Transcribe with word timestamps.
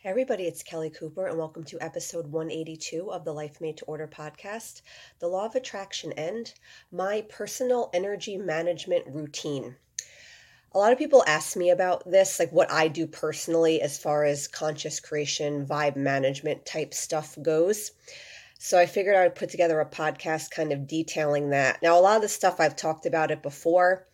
Hey 0.00 0.10
everybody, 0.10 0.44
it's 0.44 0.62
Kelly 0.62 0.90
Cooper, 0.90 1.26
and 1.26 1.36
welcome 1.36 1.64
to 1.64 1.82
episode 1.82 2.28
182 2.28 3.10
of 3.10 3.24
the 3.24 3.32
Life 3.32 3.60
Made 3.60 3.78
to 3.78 3.84
Order 3.86 4.06
podcast 4.06 4.82
The 5.18 5.26
Law 5.26 5.46
of 5.46 5.56
Attraction 5.56 6.12
and 6.12 6.54
my 6.92 7.22
personal 7.22 7.90
energy 7.92 8.36
management 8.36 9.08
routine. 9.08 9.74
A 10.70 10.78
lot 10.78 10.92
of 10.92 10.98
people 10.98 11.24
ask 11.26 11.56
me 11.56 11.70
about 11.70 12.08
this, 12.08 12.38
like 12.38 12.52
what 12.52 12.70
I 12.70 12.86
do 12.86 13.08
personally 13.08 13.82
as 13.82 13.98
far 13.98 14.24
as 14.24 14.46
conscious 14.46 15.00
creation, 15.00 15.66
vibe 15.66 15.96
management 15.96 16.64
type 16.64 16.94
stuff 16.94 17.36
goes. 17.42 17.90
So 18.60 18.78
I 18.78 18.86
figured 18.86 19.16
I 19.16 19.24
would 19.24 19.34
put 19.34 19.50
together 19.50 19.80
a 19.80 19.84
podcast 19.84 20.52
kind 20.52 20.72
of 20.72 20.86
detailing 20.86 21.50
that. 21.50 21.82
Now, 21.82 21.98
a 21.98 22.00
lot 22.00 22.14
of 22.14 22.22
the 22.22 22.28
stuff 22.28 22.60
I've 22.60 22.76
talked 22.76 23.04
about 23.04 23.32
it 23.32 23.42
before 23.42 24.06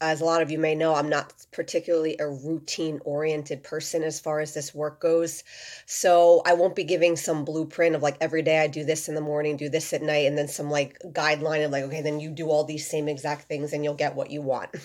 as 0.00 0.20
a 0.20 0.24
lot 0.24 0.40
of 0.40 0.50
you 0.50 0.58
may 0.58 0.74
know, 0.74 0.94
I'm 0.94 1.08
not 1.08 1.34
particularly 1.52 2.16
a 2.18 2.28
routine 2.28 3.00
oriented 3.04 3.62
person 3.62 4.02
as 4.02 4.18
far 4.18 4.40
as 4.40 4.54
this 4.54 4.74
work 4.74 5.00
goes. 5.00 5.44
So 5.84 6.42
I 6.46 6.54
won't 6.54 6.74
be 6.74 6.84
giving 6.84 7.16
some 7.16 7.44
blueprint 7.44 7.94
of 7.94 8.02
like 8.02 8.16
every 8.20 8.42
day 8.42 8.60
I 8.60 8.66
do 8.66 8.84
this 8.84 9.08
in 9.08 9.14
the 9.14 9.20
morning, 9.20 9.56
do 9.56 9.68
this 9.68 9.92
at 9.92 10.02
night, 10.02 10.26
and 10.26 10.38
then 10.38 10.48
some 10.48 10.70
like 10.70 10.98
guideline 11.12 11.64
of 11.64 11.70
like, 11.70 11.84
okay, 11.84 12.00
then 12.00 12.18
you 12.18 12.30
do 12.30 12.48
all 12.48 12.64
these 12.64 12.88
same 12.88 13.08
exact 13.08 13.46
things 13.46 13.72
and 13.72 13.84
you'll 13.84 13.94
get 13.94 14.14
what 14.14 14.30
you 14.30 14.42
want. 14.42 14.70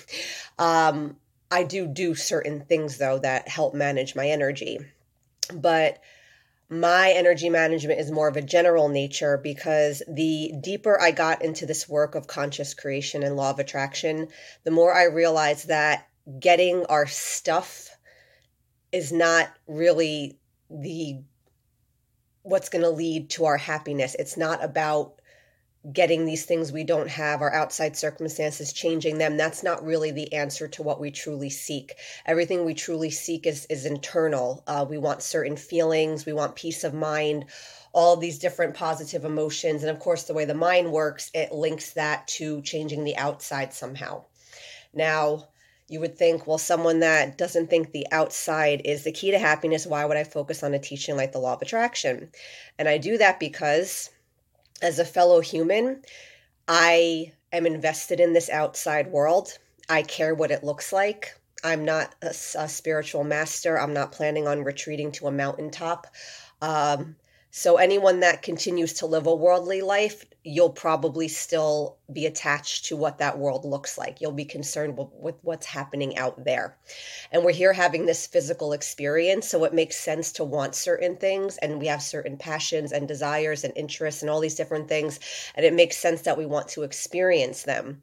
Um, 0.57 1.17
I 1.51 1.63
do 1.63 1.85
do 1.85 2.15
certain 2.15 2.61
things 2.61 2.97
though 2.97 3.19
that 3.19 3.47
help 3.49 3.73
manage 3.73 4.15
my 4.15 4.29
energy. 4.29 4.79
But 5.53 5.99
my 6.69 7.11
energy 7.11 7.49
management 7.49 7.99
is 7.99 8.11
more 8.11 8.27
of 8.27 8.37
a 8.37 8.41
general 8.41 8.89
nature 8.89 9.37
because 9.37 10.01
the 10.07 10.53
deeper 10.61 10.99
I 10.99 11.11
got 11.11 11.43
into 11.43 11.65
this 11.65 11.87
work 11.87 12.15
of 12.15 12.27
conscious 12.27 12.73
creation 12.73 13.23
and 13.23 13.35
law 13.35 13.51
of 13.51 13.59
attraction, 13.59 14.29
the 14.63 14.71
more 14.71 14.93
I 14.93 15.03
realized 15.05 15.67
that 15.67 16.07
getting 16.39 16.85
our 16.87 17.05
stuff 17.05 17.89
is 18.91 19.11
not 19.11 19.49
really 19.67 20.39
the 20.69 21.21
what's 22.41 22.69
going 22.69 22.83
to 22.83 22.89
lead 22.89 23.29
to 23.31 23.45
our 23.45 23.57
happiness. 23.57 24.15
It's 24.17 24.37
not 24.37 24.63
about 24.63 25.14
getting 25.91 26.25
these 26.25 26.45
things 26.45 26.71
we 26.71 26.83
don't 26.83 27.09
have, 27.09 27.41
our 27.41 27.53
outside 27.53 27.95
circumstances 27.95 28.73
changing 28.73 29.17
them, 29.17 29.37
that's 29.37 29.63
not 29.63 29.85
really 29.85 30.11
the 30.11 30.33
answer 30.33 30.67
to 30.67 30.83
what 30.83 30.99
we 30.99 31.11
truly 31.11 31.49
seek. 31.49 31.93
Everything 32.25 32.65
we 32.65 32.73
truly 32.73 33.11
seek 33.11 33.45
is, 33.45 33.65
is 33.69 33.85
internal. 33.85 34.63
Uh, 34.67 34.85
we 34.87 34.97
want 34.97 35.21
certain 35.21 35.55
feelings, 35.55 36.25
we 36.25 36.33
want 36.33 36.55
peace 36.55 36.83
of 36.83 36.93
mind, 36.93 37.45
all 37.93 38.17
these 38.17 38.39
different 38.39 38.73
positive 38.73 39.25
emotions. 39.25 39.83
And 39.83 39.91
of 39.91 39.99
course, 39.99 40.23
the 40.23 40.33
way 40.33 40.45
the 40.45 40.53
mind 40.53 40.91
works, 40.91 41.29
it 41.33 41.51
links 41.51 41.91
that 41.91 42.27
to 42.29 42.61
changing 42.61 43.03
the 43.03 43.17
outside 43.17 43.73
somehow. 43.73 44.23
Now, 44.93 45.49
you 45.87 45.99
would 45.99 46.17
think, 46.17 46.47
well, 46.47 46.57
someone 46.57 47.01
that 47.01 47.37
doesn't 47.37 47.69
think 47.69 47.91
the 47.91 48.07
outside 48.11 48.81
is 48.85 49.03
the 49.03 49.11
key 49.11 49.31
to 49.31 49.37
happiness, 49.37 49.85
why 49.85 50.03
would 50.03 50.17
I 50.17 50.23
focus 50.23 50.63
on 50.63 50.73
a 50.73 50.79
teaching 50.79 51.15
like 51.15 51.31
the 51.31 51.37
law 51.37 51.53
of 51.53 51.61
attraction? 51.61 52.31
And 52.79 52.89
I 52.89 52.97
do 52.97 53.19
that 53.19 53.39
because 53.39 54.09
as 54.81 54.99
a 54.99 55.05
fellow 55.05 55.39
human, 55.39 56.01
I 56.67 57.33
am 57.51 57.65
invested 57.65 58.19
in 58.19 58.33
this 58.33 58.49
outside 58.49 59.11
world. 59.11 59.57
I 59.89 60.01
care 60.01 60.33
what 60.33 60.51
it 60.51 60.63
looks 60.63 60.91
like. 60.91 61.37
I'm 61.63 61.85
not 61.85 62.13
a, 62.21 62.27
a 62.57 62.69
spiritual 62.69 63.23
master. 63.23 63.79
I'm 63.79 63.93
not 63.93 64.11
planning 64.11 64.47
on 64.47 64.63
retreating 64.63 65.11
to 65.13 65.27
a 65.27 65.31
mountaintop. 65.31 66.07
Um, 66.61 67.15
so, 67.57 67.77
anyone 67.77 68.19
that 68.19 68.41
continues 68.41 68.91
to 68.95 69.05
live 69.05 69.27
a 69.27 69.33
worldly 69.33 69.79
life, 69.81 70.25
you'll 70.43 70.71
probably 70.71 71.29
still 71.29 71.95
be 72.11 72.25
attached 72.25 72.83
to 72.87 72.97
what 72.97 73.19
that 73.19 73.39
world 73.39 73.63
looks 73.63 73.97
like. 73.97 74.19
You'll 74.19 74.33
be 74.33 74.43
concerned 74.43 74.97
with, 74.97 75.07
with, 75.13 75.35
what's 75.41 75.65
happening 75.65 76.17
out 76.17 76.43
there. 76.43 76.75
And 77.31 77.45
we're 77.45 77.53
here 77.53 77.71
having 77.71 78.07
this 78.07 78.27
physical 78.27 78.73
experience. 78.73 79.47
So, 79.47 79.63
it 79.63 79.73
makes 79.73 79.95
sense 79.95 80.33
to 80.33 80.43
want 80.43 80.75
certain 80.75 81.15
things. 81.15 81.55
And 81.59 81.79
we 81.79 81.87
have 81.87 82.01
certain 82.01 82.35
passions 82.35 82.91
and 82.91 83.07
desires 83.07 83.63
and 83.63 83.71
interests 83.77 84.21
and 84.21 84.29
all 84.29 84.41
these 84.41 84.55
different 84.55 84.89
things. 84.89 85.21
And 85.55 85.65
it 85.65 85.73
makes 85.73 85.95
sense 85.95 86.23
that 86.23 86.37
we 86.37 86.45
want 86.45 86.67
to 86.69 86.83
experience 86.83 87.63
them 87.63 88.01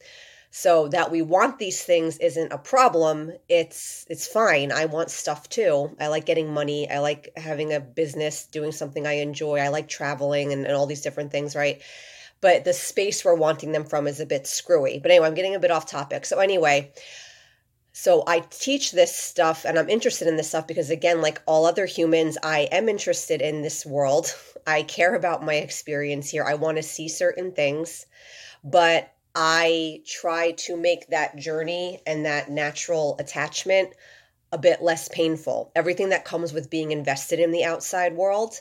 so 0.54 0.86
that 0.88 1.10
we 1.10 1.22
want 1.22 1.58
these 1.58 1.82
things 1.82 2.18
isn't 2.18 2.52
a 2.52 2.58
problem. 2.58 3.32
It's 3.48 4.04
it's 4.10 4.26
fine. 4.26 4.70
I 4.70 4.84
want 4.84 5.10
stuff 5.10 5.48
too. 5.48 5.96
I 5.98 6.08
like 6.08 6.26
getting 6.26 6.52
money. 6.52 6.90
I 6.90 6.98
like 6.98 7.32
having 7.38 7.72
a 7.72 7.80
business 7.80 8.44
doing 8.44 8.70
something 8.70 9.06
i 9.06 9.14
enjoy. 9.14 9.60
I 9.60 9.68
like 9.68 9.88
traveling 9.88 10.52
and, 10.52 10.66
and 10.66 10.76
all 10.76 10.84
these 10.84 11.00
different 11.00 11.32
things 11.32 11.56
right? 11.56 11.80
But 12.42 12.64
the 12.64 12.74
space 12.74 13.24
we're 13.24 13.34
wanting 13.34 13.72
them 13.72 13.86
from 13.86 14.06
is 14.06 14.20
a 14.20 14.26
bit 14.26 14.46
screwy. 14.46 14.98
But 14.98 15.10
anyway 15.10 15.26
i'm 15.26 15.34
getting 15.34 15.54
a 15.54 15.58
bit 15.58 15.70
off 15.70 15.86
topic. 15.86 16.26
So 16.26 16.38
anyway 16.38 16.92
so 17.94 18.22
I 18.26 18.40
teach 18.40 18.92
this 18.92 19.16
stuff 19.16 19.64
and 19.64 19.78
I'm 19.78 19.88
interested 19.88 20.28
in 20.28 20.36
this 20.36 20.48
stuff 20.48 20.66
because 20.66 20.90
again 20.90 21.22
like 21.22 21.40
all 21.46 21.64
other 21.64 21.86
humans 21.86 22.36
I 22.42 22.68
am 22.70 22.90
interested 22.90 23.40
in 23.40 23.62
this 23.62 23.86
world. 23.86 24.34
I 24.66 24.82
care 24.82 25.14
about 25.14 25.42
my 25.42 25.54
experience 25.54 26.28
here. 26.28 26.44
I 26.44 26.54
want 26.54 26.76
to 26.76 26.82
see 26.82 27.08
certain 27.08 27.52
things, 27.52 28.04
but 28.62 29.11
I 29.34 30.02
try 30.06 30.52
to 30.52 30.76
make 30.76 31.08
that 31.08 31.36
journey 31.36 32.00
and 32.06 32.26
that 32.26 32.50
natural 32.50 33.16
attachment 33.18 33.94
a 34.52 34.58
bit 34.58 34.82
less 34.82 35.08
painful. 35.08 35.72
Everything 35.74 36.10
that 36.10 36.26
comes 36.26 36.52
with 36.52 36.68
being 36.68 36.92
invested 36.92 37.40
in 37.40 37.50
the 37.50 37.64
outside 37.64 38.14
world, 38.14 38.60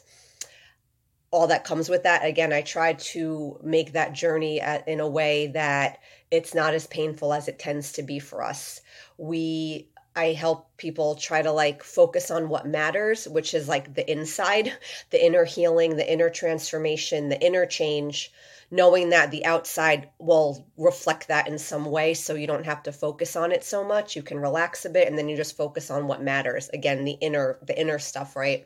all 1.32 1.48
that 1.48 1.66
comes 1.66 1.90
with 1.90 2.04
that, 2.04 2.26
again, 2.26 2.54
I 2.54 2.62
try 2.62 2.94
to 2.94 3.60
make 3.64 3.94
that 3.94 4.14
journey 4.14 4.62
at, 4.62 4.88
in 4.88 5.00
a 5.00 5.08
way 5.08 5.48
that 5.48 6.00
it's 6.30 6.54
not 6.54 6.74
as 6.74 6.88
painful 6.88 7.34
as 7.34 7.48
it 7.48 7.60
tends 7.60 7.92
to 7.94 8.04
be 8.04 8.20
for 8.20 8.42
us. 8.42 8.82
We 9.18 9.90
I 10.14 10.34
help 10.34 10.76
people 10.76 11.16
try 11.16 11.42
to 11.42 11.54
like 11.54 11.84
focus 11.84 12.32
on 12.32 12.50
what 12.50 12.68
matters, 12.68 13.30
which 13.30 13.54
is 13.54 13.70
like 13.70 13.94
the 13.94 14.10
inside, 14.12 14.74
the 15.10 15.26
inner 15.26 15.46
healing, 15.46 15.96
the 15.96 16.12
inner 16.12 16.30
transformation, 16.30 17.30
the 17.30 17.42
inner 17.42 17.66
change 17.66 18.32
knowing 18.72 19.10
that 19.10 19.30
the 19.30 19.46
outside 19.46 20.10
will 20.18 20.66
reflect 20.78 21.28
that 21.28 21.48
in 21.48 21.60
some 21.60 21.86
way 21.86 22.14
so 22.14 22.34
you 22.34 22.48
don't 22.48 22.66
have 22.66 22.82
to 22.82 22.92
focus 22.92 23.36
on 23.36 23.52
it 23.52 23.64
so 23.64 23.84
much. 23.84 24.16
You 24.16 24.24
can 24.24 24.40
relax 24.40 24.86
a 24.86 24.90
bit 24.90 25.10
and 25.10 25.18
then 25.18 25.28
you 25.28 25.36
just 25.36 25.58
focus 25.58 25.92
on 25.92 26.08
what 26.08 26.24
matters. 26.24 26.70
Again 26.74 27.04
the 27.04 27.18
inner 27.20 27.60
the 27.62 27.80
inner 27.80 28.00
stuff 28.00 28.36
right? 28.36 28.66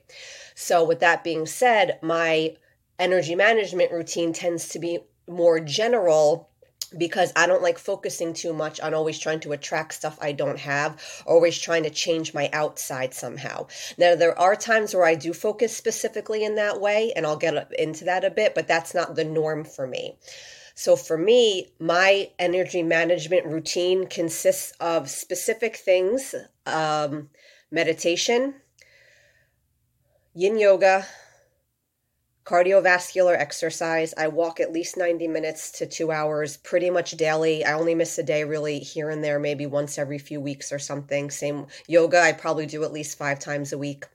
So 0.54 0.86
with 0.86 1.00
that 1.00 1.24
being 1.24 1.48
said 1.48 2.00
my 2.04 2.56
energy 3.00 3.36
management 3.36 3.92
routine 3.92 4.32
tends 4.32 4.70
to 4.70 4.80
be 4.80 5.00
more 5.28 5.60
general 5.60 6.50
because 6.98 7.32
I 7.36 7.48
don't 7.48 7.62
like 7.62 7.78
focusing 7.78 8.34
too 8.34 8.54
much 8.54 8.80
on 8.80 8.94
always 8.94 9.20
trying 9.20 9.40
to 9.42 9.52
attract 9.52 9.94
stuff 9.94 10.18
I 10.22 10.32
don't 10.32 10.60
have, 10.60 11.02
always 11.26 11.58
trying 11.58 11.84
to 11.84 11.90
change 11.90 12.34
my 12.34 12.50
outside 12.54 13.14
somehow. 13.14 13.68
Now, 13.98 14.16
there 14.16 14.38
are 14.38 14.56
times 14.56 14.94
where 14.94 15.06
I 15.06 15.16
do 15.16 15.34
focus 15.34 15.76
specifically 15.76 16.44
in 16.44 16.56
that 16.56 16.80
way, 16.82 17.14
and 17.16 17.26
I'll 17.26 17.38
get 17.38 17.72
into 17.74 18.06
that 18.06 18.24
a 18.24 18.32
bit, 18.32 18.56
but 18.56 18.68
that's 18.68 18.94
not 18.94 19.16
the 19.16 19.26
norm 19.26 19.64
for 19.64 19.88
me. 19.88 20.18
So, 20.74 20.96
for 20.98 21.18
me, 21.18 21.72
my 21.80 22.32
energy 22.38 22.84
management 22.84 23.46
routine 23.46 24.08
consists 24.08 24.74
of 24.80 25.10
specific 25.10 25.78
things 25.78 26.36
um, 26.66 27.30
meditation, 27.72 28.56
yin 30.34 30.60
yoga, 30.60 31.06
cardiovascular 32.46 33.36
exercise. 33.36 34.14
I 34.18 34.28
walk 34.28 34.60
at 34.60 34.72
least 34.72 34.98
90 34.98 35.28
minutes 35.28 35.72
to 35.74 35.88
two 35.88 36.12
hours 36.12 36.58
pretty 36.58 36.92
much 36.92 37.12
daily. 37.12 37.66
I 37.66 37.74
only 37.74 37.96
miss 37.96 38.18
a 38.20 38.24
day 38.24 38.44
really 38.44 38.80
here 38.80 39.10
and 39.10 39.24
there, 39.24 39.40
maybe 39.40 39.66
once 39.66 39.98
every 39.98 40.20
few 40.20 40.40
weeks 40.40 40.72
or 40.72 40.78
something. 40.78 41.32
Same 41.32 41.66
yoga, 41.88 42.22
I 42.22 42.34
probably 42.34 42.68
do 42.68 42.84
at 42.84 42.94
least 42.94 43.18
five 43.18 43.40
times 43.40 43.74
a 43.74 43.78
week. 43.80 44.06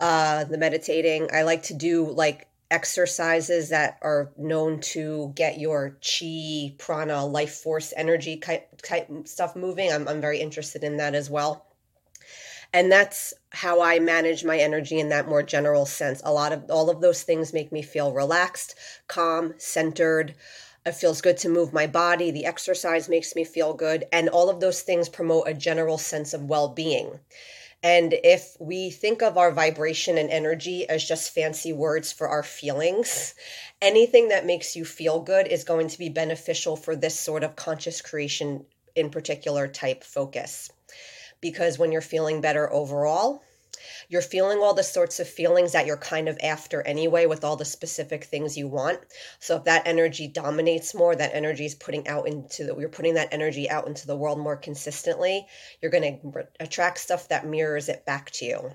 Uh, 0.00 0.44
the 0.44 0.58
meditating, 0.58 1.28
I 1.32 1.42
like 1.42 1.62
to 1.64 1.74
do 1.74 2.10
like 2.10 2.48
exercises 2.70 3.68
that 3.68 3.98
are 4.00 4.32
known 4.38 4.80
to 4.80 5.32
get 5.36 5.60
your 5.60 5.98
chi, 6.00 6.74
prana, 6.78 7.26
life 7.26 7.54
force, 7.54 7.92
energy 7.94 8.38
type, 8.38 8.80
type 8.80 9.08
stuff 9.26 9.54
moving. 9.54 9.92
I'm, 9.92 10.08
I'm 10.08 10.20
very 10.20 10.40
interested 10.40 10.82
in 10.82 10.96
that 10.96 11.14
as 11.14 11.28
well 11.28 11.66
and 12.74 12.90
that's 12.90 13.32
how 13.50 13.80
I 13.80 14.00
manage 14.00 14.44
my 14.44 14.58
energy 14.58 14.98
in 14.98 15.08
that 15.10 15.28
more 15.28 15.44
general 15.44 15.86
sense. 15.86 16.20
A 16.24 16.32
lot 16.32 16.52
of 16.52 16.68
all 16.68 16.90
of 16.90 17.00
those 17.00 17.22
things 17.22 17.52
make 17.52 17.70
me 17.70 17.82
feel 17.82 18.12
relaxed, 18.12 18.74
calm, 19.06 19.54
centered. 19.58 20.34
It 20.84 20.96
feels 20.96 21.20
good 21.20 21.36
to 21.38 21.48
move 21.48 21.72
my 21.72 21.86
body. 21.86 22.32
The 22.32 22.46
exercise 22.46 23.08
makes 23.08 23.36
me 23.36 23.44
feel 23.44 23.74
good. 23.74 24.06
And 24.10 24.28
all 24.28 24.50
of 24.50 24.58
those 24.58 24.82
things 24.82 25.08
promote 25.08 25.46
a 25.46 25.54
general 25.54 25.98
sense 25.98 26.34
of 26.34 26.48
well 26.48 26.66
being. 26.66 27.20
And 27.84 28.12
if 28.12 28.56
we 28.58 28.90
think 28.90 29.22
of 29.22 29.38
our 29.38 29.52
vibration 29.52 30.18
and 30.18 30.28
energy 30.28 30.88
as 30.88 31.06
just 31.06 31.32
fancy 31.32 31.72
words 31.72 32.10
for 32.10 32.26
our 32.26 32.42
feelings, 32.42 33.36
anything 33.80 34.30
that 34.30 34.46
makes 34.46 34.74
you 34.74 34.84
feel 34.84 35.20
good 35.20 35.46
is 35.46 35.62
going 35.62 35.86
to 35.86 35.98
be 35.98 36.08
beneficial 36.08 36.74
for 36.74 36.96
this 36.96 37.20
sort 37.20 37.44
of 37.44 37.54
conscious 37.54 38.02
creation 38.02 38.66
in 38.96 39.10
particular 39.10 39.68
type 39.68 40.02
focus 40.02 40.70
because 41.44 41.78
when 41.78 41.92
you're 41.92 42.00
feeling 42.00 42.40
better 42.40 42.72
overall, 42.72 43.42
you're 44.08 44.22
feeling 44.22 44.60
all 44.60 44.72
the 44.72 44.82
sorts 44.82 45.20
of 45.20 45.28
feelings 45.28 45.72
that 45.72 45.84
you're 45.84 45.98
kind 45.98 46.26
of 46.26 46.38
after 46.42 46.80
anyway 46.80 47.26
with 47.26 47.44
all 47.44 47.56
the 47.56 47.66
specific 47.66 48.24
things 48.24 48.56
you 48.56 48.66
want. 48.66 48.98
So 49.40 49.56
if 49.56 49.64
that 49.64 49.86
energy 49.86 50.26
dominates 50.26 50.94
more, 50.94 51.14
that 51.14 51.34
energy 51.34 51.66
is 51.66 51.74
putting 51.74 52.08
out 52.08 52.26
into 52.26 52.64
the, 52.64 52.74
you're 52.78 52.88
putting 52.88 53.12
that 53.14 53.28
energy 53.30 53.68
out 53.68 53.86
into 53.86 54.06
the 54.06 54.16
world 54.16 54.38
more 54.38 54.56
consistently, 54.56 55.46
you're 55.82 55.90
going 55.90 56.18
to 56.32 56.46
attract 56.60 56.98
stuff 56.98 57.28
that 57.28 57.46
mirrors 57.46 57.90
it 57.90 58.06
back 58.06 58.30
to 58.30 58.46
you. 58.46 58.72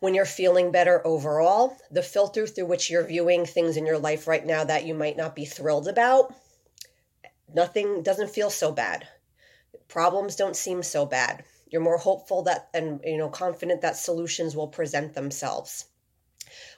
when 0.00 0.14
you're 0.14 0.24
feeling 0.24 0.70
better 0.70 1.04
overall, 1.06 1.76
the 1.90 2.02
filter 2.02 2.46
through 2.46 2.66
which 2.66 2.90
you're 2.90 3.06
viewing 3.06 3.44
things 3.44 3.76
in 3.76 3.84
your 3.84 3.98
life 3.98 4.28
right 4.28 4.46
now 4.46 4.64
that 4.64 4.84
you 4.86 4.94
might 4.94 5.16
not 5.16 5.34
be 5.34 5.44
thrilled 5.44 5.88
about, 5.88 6.32
nothing 7.52 8.02
doesn't 8.02 8.30
feel 8.30 8.50
so 8.50 8.70
bad. 8.70 9.06
Problems 9.88 10.36
don't 10.36 10.56
seem 10.56 10.82
so 10.82 11.04
bad. 11.04 11.44
You're 11.70 11.82
more 11.82 11.98
hopeful 11.98 12.42
that 12.44 12.68
and 12.74 13.00
you 13.04 13.18
know 13.18 13.28
confident 13.28 13.80
that 13.82 13.96
solutions 13.96 14.56
will 14.56 14.68
present 14.68 15.14
themselves. 15.14 15.86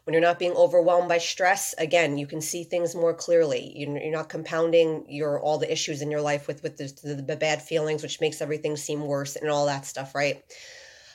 When 0.05 0.15
you're 0.15 0.23
not 0.23 0.39
being 0.39 0.53
overwhelmed 0.53 1.09
by 1.09 1.19
stress, 1.19 1.75
again, 1.79 2.19
you 2.19 2.27
can 2.27 2.41
see 2.41 2.65
things 2.65 2.95
more 2.95 3.15
clearly. 3.15 3.73
You're 3.77 4.11
not 4.11 4.29
compounding 4.29 5.05
your 5.09 5.41
all 5.41 5.59
the 5.59 5.71
issues 5.71 6.03
in 6.03 6.11
your 6.11 6.23
life 6.23 6.49
with 6.49 6.63
with 6.63 6.77
the, 6.77 7.15
the 7.15 7.37
bad 7.37 7.63
feelings, 7.63 8.03
which 8.03 8.21
makes 8.21 8.41
everything 8.41 8.77
seem 8.77 9.03
worse 9.03 9.37
and 9.37 9.51
all 9.51 9.67
that 9.67 9.87
stuff, 9.87 10.15
right? 10.15 10.43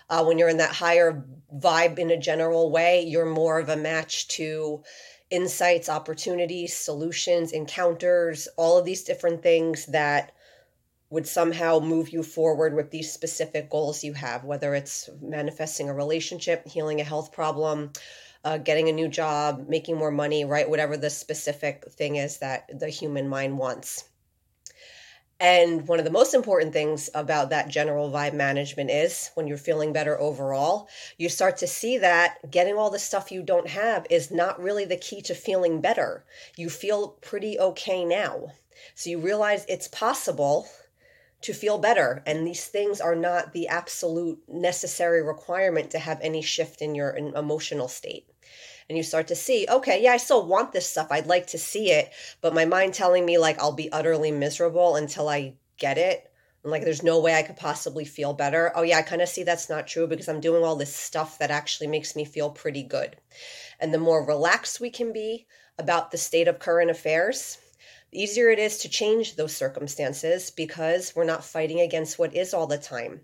Uh, 0.10 0.24
when 0.24 0.38
you're 0.38 0.50
in 0.50 0.58
that 0.58 0.76
higher 0.76 1.26
vibe 1.54 1.98
in 1.98 2.12
a 2.12 2.18
general 2.18 2.72
way, 2.72 3.02
you're 3.02 3.26
more 3.26 3.60
of 3.60 3.70
a 3.70 3.76
match 3.76 4.28
to 4.28 4.84
insights, 5.32 5.90
opportunities, 5.90 6.78
solutions, 6.78 7.52
encounters, 7.52 8.48
all 8.58 8.78
of 8.78 8.86
these 8.86 9.04
different 9.04 9.42
things 9.42 9.88
that 9.88 10.32
would 11.10 11.28
somehow 11.28 11.80
move 11.80 12.10
you 12.10 12.24
forward 12.24 12.74
with 12.74 12.92
these 12.92 13.12
specific 13.12 13.70
goals 13.70 14.04
you 14.04 14.14
have, 14.14 14.44
whether 14.44 14.74
it's 14.74 15.10
manifesting 15.22 15.90
a 15.90 15.94
relationship, 15.94 16.68
healing 16.68 17.00
a 17.00 17.04
health 17.04 17.32
problem, 17.32 17.92
uh, 18.44 18.58
getting 18.58 18.90
a 18.90 18.94
new 18.94 19.08
job, 19.08 19.68
making 19.68 19.98
more 19.98 20.12
money, 20.12 20.46
right? 20.46 20.70
Whatever 20.70 20.98
the 20.98 21.10
specific 21.10 21.86
thing 21.92 22.16
is 22.16 22.38
that 22.40 22.80
the 22.80 22.90
human 22.90 23.28
mind 23.28 23.58
wants. 23.58 24.10
And 25.40 25.86
one 25.88 26.00
of 26.00 26.06
the 26.06 26.12
most 26.12 26.34
important 26.34 26.72
things 26.72 27.10
about 27.14 27.50
that 27.50 27.68
general 27.68 28.10
vibe 28.10 28.34
management 28.34 28.90
is 28.90 29.32
when 29.34 29.48
you're 29.48 29.58
feeling 29.58 29.92
better 29.92 30.18
overall, 30.20 30.88
you 31.18 31.28
start 31.28 31.58
to 31.58 31.68
see 31.68 31.98
that 31.98 32.50
getting 32.50 32.76
all 32.76 32.90
the 32.90 33.00
stuff 33.00 33.32
you 33.32 33.44
don't 33.44 33.68
have 33.68 34.08
is 34.10 34.32
not 34.32 34.62
really 34.62 34.86
the 34.86 34.96
key 34.96 35.22
to 35.24 35.36
feeling 35.36 35.82
better. 35.82 36.24
You 36.56 36.70
feel 36.70 37.10
pretty 37.22 37.60
okay 37.60 38.06
now. 38.06 38.48
So 38.96 39.10
you 39.10 39.20
realize 39.20 39.66
it's 39.68 39.90
possible 39.90 40.68
to 41.46 41.54
feel 41.54 41.78
better. 41.78 42.22
And 42.26 42.46
these 42.46 42.66
things 42.66 43.02
are 43.02 43.16
not 43.16 43.54
the 43.54 43.68
absolute 43.68 44.40
necessary 44.48 45.24
requirement 45.24 45.92
to 45.92 46.00
have 46.00 46.20
any 46.22 46.42
shift 46.42 46.82
in 46.82 46.94
your 46.96 47.16
emotional 47.16 47.88
state 47.88 48.30
and 48.90 48.98
you 48.98 49.04
start 49.04 49.28
to 49.28 49.36
see, 49.36 49.66
okay, 49.70 50.02
yeah, 50.04 50.12
I 50.12 50.18
still 50.18 50.46
want 50.46 50.72
this 50.72 50.88
stuff. 50.88 51.08
I'd 51.10 51.28
like 51.28 51.48
to 51.48 51.58
see 51.58 51.92
it, 51.92 52.12
but 52.42 52.54
my 52.54 52.66
mind 52.66 52.94
telling 52.94 53.26
me 53.26 53.38
like 53.38 53.60
I'll 53.60 53.72
be 53.72 53.92
utterly 53.92 54.32
miserable 54.32 54.96
until 54.96 55.28
I 55.28 55.56
get 55.78 55.98
it. 55.98 56.32
And 56.64 56.72
like 56.72 56.84
there's 56.84 57.04
no 57.04 57.20
way 57.20 57.36
I 57.36 57.44
could 57.44 57.58
possibly 57.58 58.06
feel 58.06 58.34
better. 58.34 58.72
Oh 58.76 58.84
yeah, 58.84 58.98
I 58.98 59.02
kind 59.02 59.22
of 59.22 59.30
see 59.30 59.44
that's 59.44 59.70
not 59.70 59.88
true 59.88 60.08
because 60.08 60.30
I'm 60.30 60.40
doing 60.40 60.64
all 60.64 60.76
this 60.76 60.96
stuff 60.96 61.40
that 61.40 61.52
actually 61.52 61.88
makes 61.88 62.16
me 62.16 62.26
feel 62.26 62.50
pretty 62.50 62.84
good. 62.84 63.16
And 63.80 63.94
the 63.94 64.00
more 64.00 64.26
relaxed 64.26 64.80
we 64.80 64.90
can 64.90 65.12
be 65.12 65.48
about 65.78 66.12
the 66.12 66.18
state 66.18 66.48
of 66.48 66.60
current 66.60 66.90
affairs, 66.90 67.58
easier 68.16 68.50
it 68.50 68.60
is 68.60 68.78
to 68.80 68.90
change 68.90 69.36
those 69.36 69.56
circumstances 69.56 70.50
because 70.52 71.16
we're 71.16 71.24
not 71.24 71.46
fighting 71.46 71.82
against 71.82 72.18
what 72.18 72.36
is 72.36 72.54
all 72.54 72.68
the 72.68 72.78
time 72.78 73.22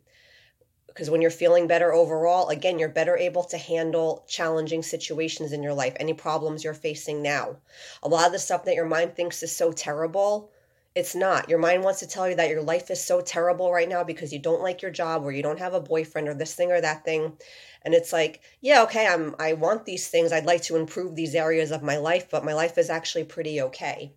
because 0.94 1.10
when 1.10 1.22
you're 1.22 1.32
feeling 1.32 1.68
better 1.68 1.94
overall, 1.94 2.50
again, 2.50 2.78
you're 2.78 2.90
better 2.90 3.16
able 3.16 3.44
to 3.46 3.58
handle 3.58 4.26
challenging 4.28 4.84
situations 4.84 5.54
in 5.54 5.64
your 5.64 5.74
life, 5.74 5.96
any 6.00 6.14
problems 6.14 6.64
you're 6.64 6.74
facing 6.74 7.22
now. 7.22 7.56
A 8.04 8.10
lot 8.10 8.26
of 8.26 8.34
the 8.34 8.40
stuff 8.40 8.66
that 8.66 8.76
your 8.76 8.86
mind 8.86 9.16
thinks 9.16 9.42
is 9.42 9.56
so 9.56 9.72
terrible, 9.72 10.52
it's 10.94 11.16
not. 11.16 11.48
Your 11.48 11.60
mind 11.60 11.84
wants 11.84 12.02
to 12.02 12.08
tell 12.08 12.28
you 12.28 12.36
that 12.36 12.50
your 12.50 12.62
life 12.62 12.92
is 12.92 13.02
so 13.02 13.22
terrible 13.22 13.72
right 13.72 13.88
now 13.88 14.04
because 14.04 14.34
you 14.34 14.40
don't 14.40 14.62
like 14.62 14.82
your 14.82 14.92
job 14.92 15.24
or 15.24 15.32
you 15.32 15.42
don't 15.42 15.60
have 15.60 15.74
a 15.74 15.80
boyfriend 15.80 16.28
or 16.28 16.34
this 16.34 16.54
thing 16.54 16.72
or 16.72 16.82
that 16.82 17.06
thing. 17.06 17.38
And 17.84 17.94
it's 17.94 18.12
like, 18.12 18.42
yeah, 18.60 18.84
okay, 18.84 19.08
I'm 19.08 19.34
I 19.40 19.54
want 19.54 19.86
these 19.86 20.10
things. 20.10 20.34
I'd 20.34 20.46
like 20.46 20.64
to 20.64 20.76
improve 20.76 21.16
these 21.16 21.36
areas 21.36 21.72
of 21.72 21.82
my 21.82 21.96
life, 21.96 22.30
but 22.30 22.44
my 22.44 22.54
life 22.54 22.78
is 22.78 22.90
actually 22.90 23.24
pretty 23.24 23.62
okay. 23.62 24.14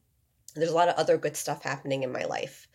There's 0.55 0.71
a 0.71 0.75
lot 0.75 0.89
of 0.89 0.97
other 0.97 1.19
good 1.19 1.37
stuff 1.37 1.63
happening 1.63 2.03
in 2.03 2.13
my 2.13 2.25
life. 2.25 2.69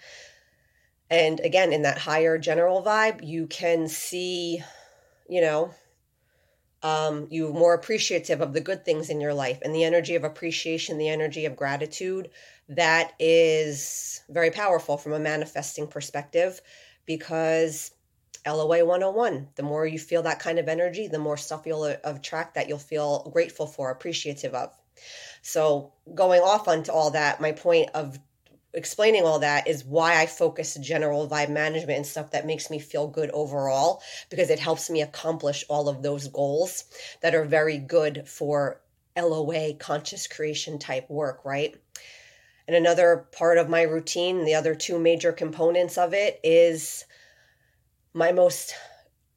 And 1.09 1.39
again, 1.39 1.73
in 1.73 1.83
that 1.83 1.97
higher 1.97 2.37
general 2.37 2.83
vibe, 2.83 3.25
you 3.25 3.47
can 3.47 3.87
see, 3.87 4.61
you 5.27 5.41
know, 5.41 5.73
um, 6.81 7.27
you 7.29 7.51
more 7.51 7.73
appreciative 7.73 8.41
of 8.41 8.53
the 8.53 8.61
good 8.61 8.85
things 8.85 9.09
in 9.09 9.19
your 9.19 9.33
life 9.33 9.59
and 9.61 9.75
the 9.75 9.83
energy 9.83 10.15
of 10.15 10.23
appreciation, 10.23 10.97
the 10.97 11.09
energy 11.09 11.45
of 11.45 11.55
gratitude. 11.55 12.29
That 12.69 13.13
is 13.19 14.21
very 14.29 14.51
powerful 14.51 14.97
from 14.97 15.13
a 15.13 15.19
manifesting 15.19 15.87
perspective 15.87 16.61
because 17.05 17.91
LOA 18.47 18.85
101, 18.85 19.49
the 19.55 19.63
more 19.63 19.85
you 19.85 19.99
feel 19.99 20.21
that 20.23 20.39
kind 20.39 20.59
of 20.59 20.69
energy, 20.69 21.07
the 21.07 21.19
more 21.19 21.37
stuff 21.37 21.65
you'll 21.65 21.83
attract 21.83 22.55
that 22.55 22.69
you'll 22.69 22.77
feel 22.77 23.29
grateful 23.33 23.67
for, 23.67 23.91
appreciative 23.91 24.53
of. 24.53 24.78
So, 25.41 25.93
going 26.13 26.41
off 26.41 26.67
onto 26.67 26.91
all 26.91 27.11
that, 27.11 27.41
my 27.41 27.51
point 27.51 27.89
of 27.93 28.19
explaining 28.73 29.23
all 29.23 29.39
that 29.39 29.67
is 29.67 29.83
why 29.83 30.21
I 30.21 30.25
focus 30.25 30.75
general 30.75 31.27
vibe 31.27 31.49
management 31.49 31.97
and 31.97 32.05
stuff 32.05 32.31
that 32.31 32.45
makes 32.45 32.69
me 32.69 32.79
feel 32.79 33.07
good 33.07 33.31
overall 33.31 34.01
because 34.29 34.49
it 34.49 34.59
helps 34.59 34.89
me 34.89 35.01
accomplish 35.01 35.65
all 35.69 35.89
of 35.89 36.03
those 36.03 36.27
goals 36.27 36.83
that 37.21 37.33
are 37.33 37.45
very 37.45 37.77
good 37.79 38.27
for 38.27 38.79
LOA 39.17 39.73
conscious 39.73 40.27
creation 40.27 40.77
type 40.77 41.09
work, 41.09 41.43
right? 41.43 41.75
And 42.67 42.75
another 42.75 43.27
part 43.31 43.57
of 43.57 43.69
my 43.69 43.81
routine, 43.81 44.45
the 44.45 44.53
other 44.53 44.75
two 44.75 44.99
major 44.99 45.31
components 45.31 45.97
of 45.97 46.13
it 46.13 46.39
is 46.43 47.05
my 48.13 48.31
most 48.31 48.75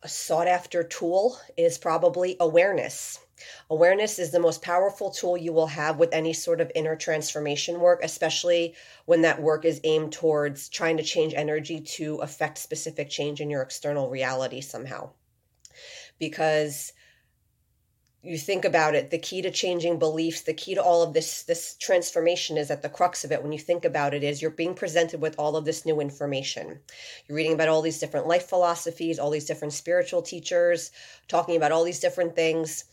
sought 0.04 0.48
after 0.48 0.82
tool 0.82 1.38
is 1.56 1.78
probably 1.78 2.36
awareness. 2.40 3.18
Awareness 3.70 4.18
is 4.18 4.30
the 4.30 4.40
most 4.40 4.62
powerful 4.62 5.10
tool 5.10 5.36
you 5.36 5.52
will 5.52 5.66
have 5.66 5.98
with 5.98 6.12
any 6.12 6.32
sort 6.32 6.60
of 6.60 6.72
inner 6.74 6.96
transformation 6.96 7.80
work, 7.80 8.00
especially 8.02 8.74
when 9.06 9.22
that 9.22 9.40
work 9.40 9.64
is 9.64 9.80
aimed 9.84 10.12
towards 10.12 10.68
trying 10.68 10.96
to 10.96 11.02
change 11.02 11.34
energy 11.34 11.80
to 11.80 12.16
affect 12.16 12.58
specific 12.58 13.08
change 13.08 13.40
in 13.40 13.50
your 13.50 13.62
external 13.62 14.10
reality 14.10 14.60
somehow. 14.60 15.10
Because 16.18 16.92
you 18.24 18.38
think 18.38 18.64
about 18.64 18.94
it 18.94 19.10
the 19.10 19.18
key 19.18 19.42
to 19.42 19.50
changing 19.50 19.98
beliefs 19.98 20.42
the 20.42 20.54
key 20.54 20.76
to 20.76 20.82
all 20.82 21.02
of 21.02 21.12
this 21.12 21.42
this 21.42 21.74
transformation 21.80 22.56
is 22.56 22.70
at 22.70 22.80
the 22.80 22.88
crux 22.88 23.24
of 23.24 23.32
it. 23.32 23.42
When 23.42 23.50
you 23.50 23.58
think 23.58 23.84
about 23.84 24.14
it 24.14 24.22
is 24.22 24.40
you're 24.40 24.52
being 24.52 24.74
presented 24.74 25.20
with 25.20 25.34
all 25.38 25.56
of 25.56 25.64
this 25.64 25.84
new 25.84 26.00
information. 26.00 26.78
You're 27.26 27.36
reading 27.36 27.54
about 27.54 27.68
all 27.68 27.82
these 27.82 27.98
different 27.98 28.28
life 28.28 28.48
philosophies 28.48 29.18
all 29.18 29.30
these 29.30 29.46
different 29.46 29.74
spiritual 29.74 30.22
teachers 30.22 30.92
talking 31.26 31.56
about 31.56 31.72
all 31.72 31.82
these 31.82 32.00
different 32.00 32.36
things 32.36 32.84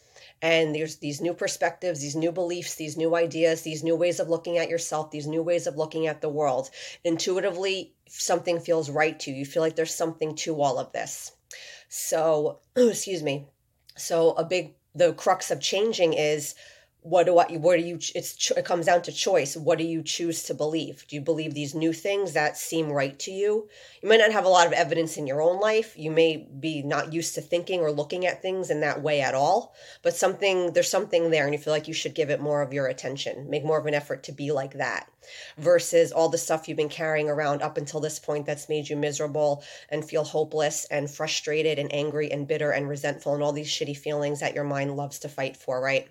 and 0.41 0.73
there's 0.73 0.97
these 0.97 1.19
new 1.19 1.33
perspectives 1.33 2.01
these 2.01 2.15
new 2.15 2.31
beliefs 2.31 2.75
these 2.75 2.95
new 2.95 3.15
ideas 3.15 3.61
these 3.61 3.83
new 3.83 3.95
ways 3.95 4.19
of 4.19 4.29
looking 4.29 4.57
at 4.57 4.69
yourself 4.69 5.11
these 5.11 5.27
new 5.27 5.43
ways 5.43 5.67
of 5.67 5.77
looking 5.77 6.07
at 6.07 6.21
the 6.21 6.29
world. 6.29 6.69
Intuitively 7.03 7.93
something 8.07 8.59
feels 8.59 8.89
right 8.89 9.19
to 9.19 9.31
you. 9.31 9.37
You 9.37 9.45
feel 9.45 9.61
like 9.61 9.75
there's 9.75 9.93
something 9.93 10.35
to 10.35 10.61
all 10.61 10.79
of 10.79 10.91
this. 10.91 11.31
So 11.87 12.59
excuse 12.75 13.23
me. 13.23 13.47
So 13.97 14.31
a 14.31 14.43
big 14.43 14.75
the 14.95 15.13
crux 15.13 15.51
of 15.51 15.61
changing 15.61 16.13
is 16.13 16.55
what 17.09 17.25
do 17.25 17.39
I, 17.39 17.45
what 17.57 17.77
do 17.77 17.83
you, 17.83 17.95
it's, 18.13 18.51
it 18.51 18.65
comes 18.65 18.85
down 18.85 19.01
to 19.01 19.11
choice. 19.11 19.57
What 19.57 19.79
do 19.79 19.83
you 19.83 20.03
choose 20.03 20.43
to 20.43 20.53
believe? 20.53 21.05
Do 21.07 21.15
you 21.15 21.21
believe 21.21 21.55
these 21.55 21.73
new 21.73 21.91
things 21.91 22.33
that 22.33 22.55
seem 22.55 22.91
right 22.91 23.17
to 23.19 23.31
you? 23.31 23.67
You 24.03 24.09
might 24.09 24.19
not 24.19 24.31
have 24.31 24.45
a 24.45 24.49
lot 24.49 24.67
of 24.67 24.73
evidence 24.73 25.17
in 25.17 25.25
your 25.25 25.41
own 25.41 25.59
life. 25.59 25.95
You 25.97 26.11
may 26.11 26.37
be 26.37 26.83
not 26.83 27.11
used 27.11 27.33
to 27.35 27.41
thinking 27.41 27.79
or 27.79 27.91
looking 27.91 28.27
at 28.27 28.43
things 28.43 28.69
in 28.69 28.81
that 28.81 29.01
way 29.01 29.21
at 29.21 29.33
all, 29.33 29.73
but 30.03 30.15
something, 30.15 30.73
there's 30.73 30.87
something 30.89 31.31
there 31.31 31.45
and 31.45 31.53
you 31.53 31.59
feel 31.59 31.73
like 31.73 31.87
you 31.87 31.95
should 31.95 32.13
give 32.13 32.29
it 32.29 32.41
more 32.41 32.61
of 32.61 32.73
your 32.73 32.85
attention, 32.85 33.49
make 33.49 33.65
more 33.65 33.79
of 33.79 33.87
an 33.87 33.95
effort 33.95 34.23
to 34.23 34.31
be 34.31 34.51
like 34.51 34.73
that 34.73 35.09
versus 35.57 36.11
all 36.11 36.29
the 36.29 36.37
stuff 36.37 36.67
you've 36.67 36.77
been 36.77 36.89
carrying 36.89 37.29
around 37.29 37.61
up 37.63 37.77
until 37.77 37.99
this 37.99 38.19
point 38.19 38.45
that's 38.45 38.69
made 38.69 38.87
you 38.87 38.95
miserable 38.95 39.63
and 39.89 40.05
feel 40.05 40.23
hopeless 40.23 40.85
and 40.85 41.09
frustrated 41.09 41.79
and 41.79 41.93
angry 41.93 42.31
and 42.31 42.47
bitter 42.47 42.71
and 42.71 42.87
resentful 42.87 43.33
and 43.33 43.41
all 43.41 43.51
these 43.51 43.67
shitty 43.67 43.97
feelings 43.97 44.39
that 44.39 44.55
your 44.55 44.63
mind 44.63 44.95
loves 44.95 45.19
to 45.19 45.29
fight 45.29 45.57
for, 45.57 45.81
right? 45.81 46.07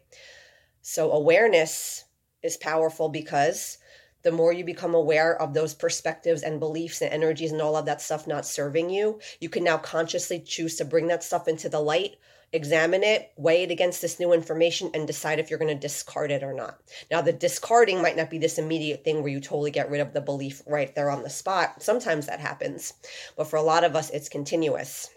So, 0.90 1.12
awareness 1.12 2.04
is 2.42 2.56
powerful 2.56 3.10
because 3.10 3.76
the 4.22 4.32
more 4.32 4.54
you 4.54 4.64
become 4.64 4.94
aware 4.94 5.38
of 5.38 5.52
those 5.52 5.74
perspectives 5.74 6.42
and 6.42 6.58
beliefs 6.58 7.02
and 7.02 7.12
energies 7.12 7.52
and 7.52 7.60
all 7.60 7.76
of 7.76 7.84
that 7.84 8.00
stuff 8.00 8.26
not 8.26 8.46
serving 8.46 8.88
you, 8.88 9.20
you 9.38 9.50
can 9.50 9.64
now 9.64 9.76
consciously 9.76 10.40
choose 10.40 10.76
to 10.76 10.86
bring 10.86 11.08
that 11.08 11.22
stuff 11.22 11.46
into 11.46 11.68
the 11.68 11.78
light, 11.78 12.16
examine 12.54 13.04
it, 13.04 13.32
weigh 13.36 13.64
it 13.64 13.70
against 13.70 14.00
this 14.00 14.18
new 14.18 14.32
information, 14.32 14.90
and 14.94 15.06
decide 15.06 15.38
if 15.38 15.50
you're 15.50 15.58
going 15.58 15.68
to 15.68 15.88
discard 15.88 16.30
it 16.30 16.42
or 16.42 16.54
not. 16.54 16.80
Now, 17.10 17.20
the 17.20 17.34
discarding 17.34 18.00
might 18.00 18.16
not 18.16 18.30
be 18.30 18.38
this 18.38 18.56
immediate 18.56 19.04
thing 19.04 19.22
where 19.22 19.30
you 19.30 19.40
totally 19.40 19.70
get 19.70 19.90
rid 19.90 20.00
of 20.00 20.14
the 20.14 20.22
belief 20.22 20.62
right 20.66 20.94
there 20.94 21.10
on 21.10 21.22
the 21.22 21.28
spot. 21.28 21.82
Sometimes 21.82 22.24
that 22.24 22.40
happens, 22.40 22.94
but 23.36 23.44
for 23.44 23.56
a 23.56 23.62
lot 23.62 23.84
of 23.84 23.94
us, 23.94 24.08
it's 24.08 24.30
continuous. 24.30 25.10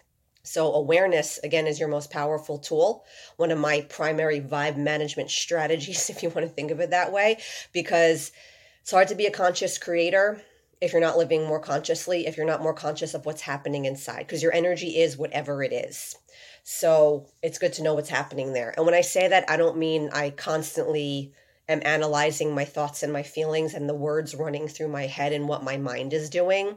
So, 0.44 0.72
awareness, 0.74 1.38
again, 1.44 1.66
is 1.66 1.78
your 1.78 1.88
most 1.88 2.10
powerful 2.10 2.58
tool. 2.58 3.04
One 3.36 3.50
of 3.50 3.58
my 3.58 3.82
primary 3.82 4.40
vibe 4.40 4.76
management 4.76 5.30
strategies, 5.30 6.10
if 6.10 6.22
you 6.22 6.30
want 6.30 6.46
to 6.46 6.52
think 6.52 6.70
of 6.70 6.80
it 6.80 6.90
that 6.90 7.12
way, 7.12 7.38
because 7.72 8.32
it's 8.80 8.90
hard 8.90 9.08
to 9.08 9.14
be 9.14 9.26
a 9.26 9.30
conscious 9.30 9.78
creator 9.78 10.42
if 10.82 10.92
you're 10.92 11.00
not 11.00 11.16
living 11.16 11.46
more 11.46 11.60
consciously, 11.60 12.26
if 12.26 12.36
you're 12.36 12.44
not 12.44 12.60
more 12.60 12.74
conscious 12.74 13.14
of 13.14 13.24
what's 13.24 13.42
happening 13.42 13.84
inside, 13.84 14.18
because 14.18 14.42
your 14.42 14.52
energy 14.52 14.98
is 14.98 15.16
whatever 15.16 15.62
it 15.62 15.72
is. 15.72 16.16
So 16.64 17.28
it's 17.40 17.60
good 17.60 17.72
to 17.74 17.84
know 17.84 17.94
what's 17.94 18.08
happening 18.08 18.52
there. 18.52 18.74
And 18.76 18.84
when 18.84 18.94
I 18.94 19.02
say 19.02 19.28
that, 19.28 19.48
I 19.48 19.56
don't 19.56 19.78
mean 19.78 20.10
I 20.12 20.30
constantly 20.30 21.34
am 21.68 21.82
analyzing 21.84 22.52
my 22.52 22.64
thoughts 22.64 23.04
and 23.04 23.12
my 23.12 23.22
feelings 23.22 23.74
and 23.74 23.88
the 23.88 23.94
words 23.94 24.34
running 24.34 24.66
through 24.66 24.88
my 24.88 25.06
head 25.06 25.32
and 25.32 25.46
what 25.46 25.62
my 25.62 25.76
mind 25.76 26.12
is 26.12 26.28
doing. 26.28 26.76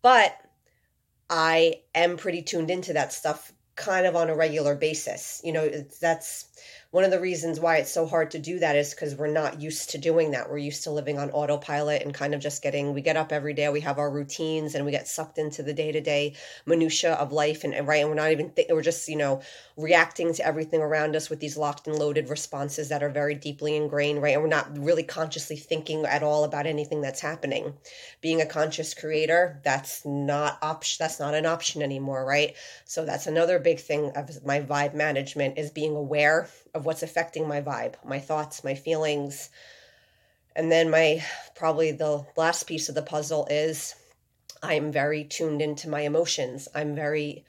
But 0.00 0.36
I 1.30 1.82
am 1.94 2.16
pretty 2.16 2.42
tuned 2.42 2.70
into 2.70 2.92
that 2.94 3.12
stuff 3.12 3.52
kind 3.76 4.06
of 4.06 4.16
on 4.16 4.28
a 4.28 4.36
regular 4.36 4.74
basis. 4.74 5.40
You 5.44 5.52
know, 5.52 5.68
that's 6.00 6.46
one 6.90 7.04
of 7.04 7.12
the 7.12 7.20
reasons 7.20 7.60
why 7.60 7.76
it's 7.76 7.92
so 7.92 8.04
hard 8.04 8.32
to 8.32 8.38
do 8.40 8.58
that 8.58 8.74
is 8.74 8.92
because 8.92 9.14
we're 9.14 9.28
not 9.28 9.60
used 9.60 9.90
to 9.90 9.98
doing 9.98 10.32
that. 10.32 10.50
We're 10.50 10.58
used 10.58 10.82
to 10.84 10.90
living 10.90 11.20
on 11.20 11.30
autopilot 11.30 12.02
and 12.02 12.12
kind 12.12 12.34
of 12.34 12.40
just 12.40 12.64
getting, 12.64 12.92
we 12.92 13.00
get 13.00 13.16
up 13.16 13.30
every 13.30 13.54
day, 13.54 13.68
we 13.68 13.80
have 13.82 13.98
our 13.98 14.10
routines 14.10 14.74
and 14.74 14.84
we 14.84 14.90
get 14.90 15.06
sucked 15.06 15.38
into 15.38 15.62
the 15.62 15.72
day 15.72 15.92
to 15.92 16.00
day 16.00 16.34
minutia 16.66 17.12
of 17.12 17.30
life. 17.30 17.62
And, 17.62 17.86
right. 17.86 18.00
And 18.00 18.08
we're 18.08 18.16
not 18.16 18.32
even, 18.32 18.50
th- 18.50 18.66
we're 18.70 18.82
just, 18.82 19.08
you 19.08 19.14
know, 19.14 19.40
reacting 19.76 20.34
to 20.34 20.44
everything 20.44 20.80
around 20.80 21.14
us 21.14 21.30
with 21.30 21.38
these 21.38 21.56
locked 21.56 21.86
and 21.86 21.96
loaded 21.96 22.28
responses 22.28 22.88
that 22.88 23.04
are 23.04 23.08
very 23.08 23.36
deeply 23.36 23.76
ingrained. 23.76 24.20
Right. 24.20 24.34
And 24.34 24.42
we're 24.42 24.48
not 24.48 24.76
really 24.76 25.04
consciously 25.04 25.56
thinking 25.56 26.04
at 26.06 26.24
all 26.24 26.42
about 26.42 26.66
anything 26.66 27.02
that's 27.02 27.20
happening. 27.20 27.72
Being 28.20 28.40
a 28.40 28.46
conscious 28.46 28.94
creator, 28.94 29.60
that's 29.62 30.04
not 30.04 30.58
option. 30.60 30.96
That's 30.98 31.20
not 31.20 31.34
an 31.34 31.46
option 31.46 31.82
anymore. 31.82 32.24
Right. 32.24 32.56
So 32.84 33.04
that's 33.04 33.28
another 33.28 33.60
big 33.60 33.78
thing 33.78 34.10
of 34.16 34.44
my 34.44 34.60
vibe 34.60 34.94
management 34.94 35.56
is 35.56 35.70
being 35.70 35.94
aware 35.94 36.48
of 36.74 36.84
what's 36.84 37.02
affecting 37.02 37.48
my 37.48 37.60
vibe, 37.60 37.94
my 38.04 38.18
thoughts, 38.18 38.64
my 38.64 38.74
feelings. 38.74 39.50
And 40.54 40.70
then 40.70 40.90
my 40.90 41.24
probably 41.54 41.92
the 41.92 42.26
last 42.36 42.64
piece 42.64 42.88
of 42.88 42.94
the 42.94 43.02
puzzle 43.02 43.46
is 43.50 43.94
I'm 44.62 44.92
very 44.92 45.24
tuned 45.24 45.62
into 45.62 45.88
my 45.88 46.00
emotions. 46.00 46.68
I'm 46.74 46.94
very, 46.94 47.44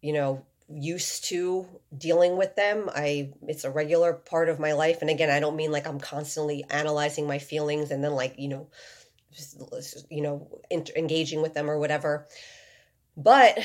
you 0.00 0.12
know, 0.12 0.44
used 0.68 1.24
to 1.24 1.66
dealing 1.96 2.36
with 2.36 2.56
them. 2.56 2.90
I 2.94 3.32
it's 3.46 3.64
a 3.64 3.70
regular 3.70 4.14
part 4.14 4.48
of 4.48 4.58
my 4.58 4.72
life 4.72 4.98
and 5.00 5.10
again, 5.10 5.30
I 5.30 5.40
don't 5.40 5.56
mean 5.56 5.72
like 5.72 5.86
I'm 5.86 6.00
constantly 6.00 6.64
analyzing 6.70 7.26
my 7.26 7.38
feelings 7.38 7.90
and 7.90 8.02
then 8.02 8.12
like, 8.12 8.38
you 8.38 8.48
know, 8.48 8.68
you 10.10 10.22
know, 10.22 10.48
engaging 10.70 11.42
with 11.42 11.54
them 11.54 11.68
or 11.68 11.78
whatever. 11.78 12.26
But 13.16 13.58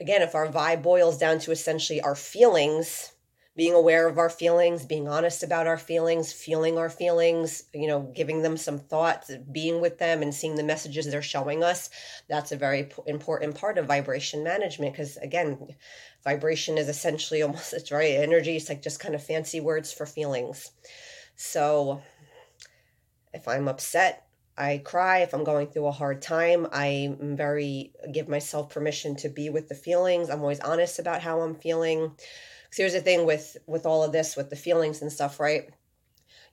again, 0.00 0.22
if 0.22 0.34
our 0.34 0.48
vibe 0.48 0.82
boils 0.82 1.18
down 1.18 1.38
to 1.40 1.52
essentially 1.52 2.00
our 2.00 2.14
feelings, 2.14 3.11
being 3.54 3.74
aware 3.74 4.08
of 4.08 4.16
our 4.16 4.30
feelings, 4.30 4.86
being 4.86 5.08
honest 5.08 5.42
about 5.42 5.66
our 5.66 5.76
feelings, 5.76 6.32
feeling 6.32 6.78
our 6.78 6.88
feelings, 6.88 7.64
you 7.74 7.86
know, 7.86 8.10
giving 8.14 8.40
them 8.40 8.56
some 8.56 8.78
thoughts, 8.78 9.30
being 9.50 9.80
with 9.80 9.98
them 9.98 10.22
and 10.22 10.34
seeing 10.34 10.54
the 10.54 10.62
messages 10.62 11.10
they're 11.10 11.20
showing 11.20 11.62
us. 11.62 11.90
That's 12.28 12.52
a 12.52 12.56
very 12.56 12.90
important 13.06 13.54
part 13.54 13.76
of 13.76 13.86
vibration 13.86 14.42
management 14.42 14.92
because, 14.92 15.18
again, 15.18 15.68
vibration 16.24 16.78
is 16.78 16.88
essentially 16.88 17.42
almost, 17.42 17.74
it's 17.74 17.92
right, 17.92 18.14
energy. 18.14 18.56
It's 18.56 18.70
like 18.70 18.82
just 18.82 19.00
kind 19.00 19.14
of 19.14 19.22
fancy 19.22 19.60
words 19.60 19.92
for 19.92 20.06
feelings. 20.06 20.70
So 21.36 22.00
if 23.34 23.46
I'm 23.46 23.68
upset, 23.68 24.26
I 24.56 24.78
cry. 24.78 25.18
If 25.18 25.34
I'm 25.34 25.44
going 25.44 25.66
through 25.66 25.86
a 25.86 25.92
hard 25.92 26.22
time, 26.22 26.66
I'm 26.72 27.36
very, 27.36 27.92
give 28.12 28.28
myself 28.28 28.70
permission 28.70 29.16
to 29.16 29.28
be 29.28 29.50
with 29.50 29.68
the 29.68 29.74
feelings. 29.74 30.30
I'm 30.30 30.40
always 30.40 30.60
honest 30.60 30.98
about 30.98 31.20
how 31.20 31.40
I'm 31.40 31.54
feeling 31.54 32.12
here's 32.74 32.92
the 32.92 33.00
thing 33.00 33.26
with 33.26 33.56
with 33.66 33.86
all 33.86 34.02
of 34.02 34.12
this 34.12 34.36
with 34.36 34.50
the 34.50 34.56
feelings 34.56 35.02
and 35.02 35.12
stuff 35.12 35.40
right? 35.40 35.70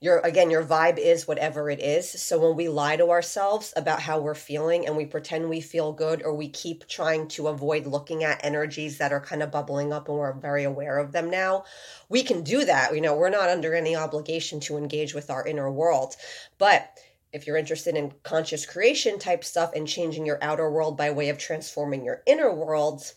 Your 0.02 0.18
again 0.20 0.50
your 0.50 0.64
vibe 0.64 0.98
is 0.98 1.28
whatever 1.28 1.68
it 1.68 1.80
is. 1.80 2.10
So 2.10 2.38
when 2.38 2.56
we 2.56 2.68
lie 2.68 2.96
to 2.96 3.10
ourselves 3.10 3.74
about 3.76 4.00
how 4.00 4.18
we're 4.18 4.34
feeling 4.34 4.86
and 4.86 4.96
we 4.96 5.04
pretend 5.04 5.48
we 5.48 5.60
feel 5.60 5.92
good 5.92 6.22
or 6.22 6.34
we 6.34 6.48
keep 6.48 6.88
trying 6.88 7.28
to 7.28 7.48
avoid 7.48 7.86
looking 7.86 8.24
at 8.24 8.44
energies 8.44 8.98
that 8.98 9.12
are 9.12 9.20
kind 9.20 9.42
of 9.42 9.50
bubbling 9.50 9.92
up 9.92 10.08
and 10.08 10.16
we're 10.16 10.32
very 10.32 10.64
aware 10.64 10.98
of 10.98 11.12
them 11.12 11.28
now 11.28 11.64
we 12.08 12.22
can 12.22 12.42
do 12.42 12.64
that. 12.64 12.94
You 12.94 13.00
know 13.00 13.14
we're 13.14 13.30
not 13.30 13.50
under 13.50 13.74
any 13.74 13.94
obligation 13.94 14.60
to 14.60 14.78
engage 14.78 15.14
with 15.14 15.30
our 15.30 15.46
inner 15.46 15.70
world. 15.70 16.16
But 16.58 16.98
if 17.32 17.46
you're 17.46 17.56
interested 17.56 17.94
in 17.94 18.12
conscious 18.22 18.66
creation 18.66 19.18
type 19.18 19.44
stuff 19.44 19.72
and 19.74 19.86
changing 19.86 20.26
your 20.26 20.42
outer 20.42 20.70
world 20.70 20.96
by 20.96 21.10
way 21.10 21.28
of 21.28 21.38
transforming 21.38 22.04
your 22.04 22.22
inner 22.26 22.52
world 22.52 23.12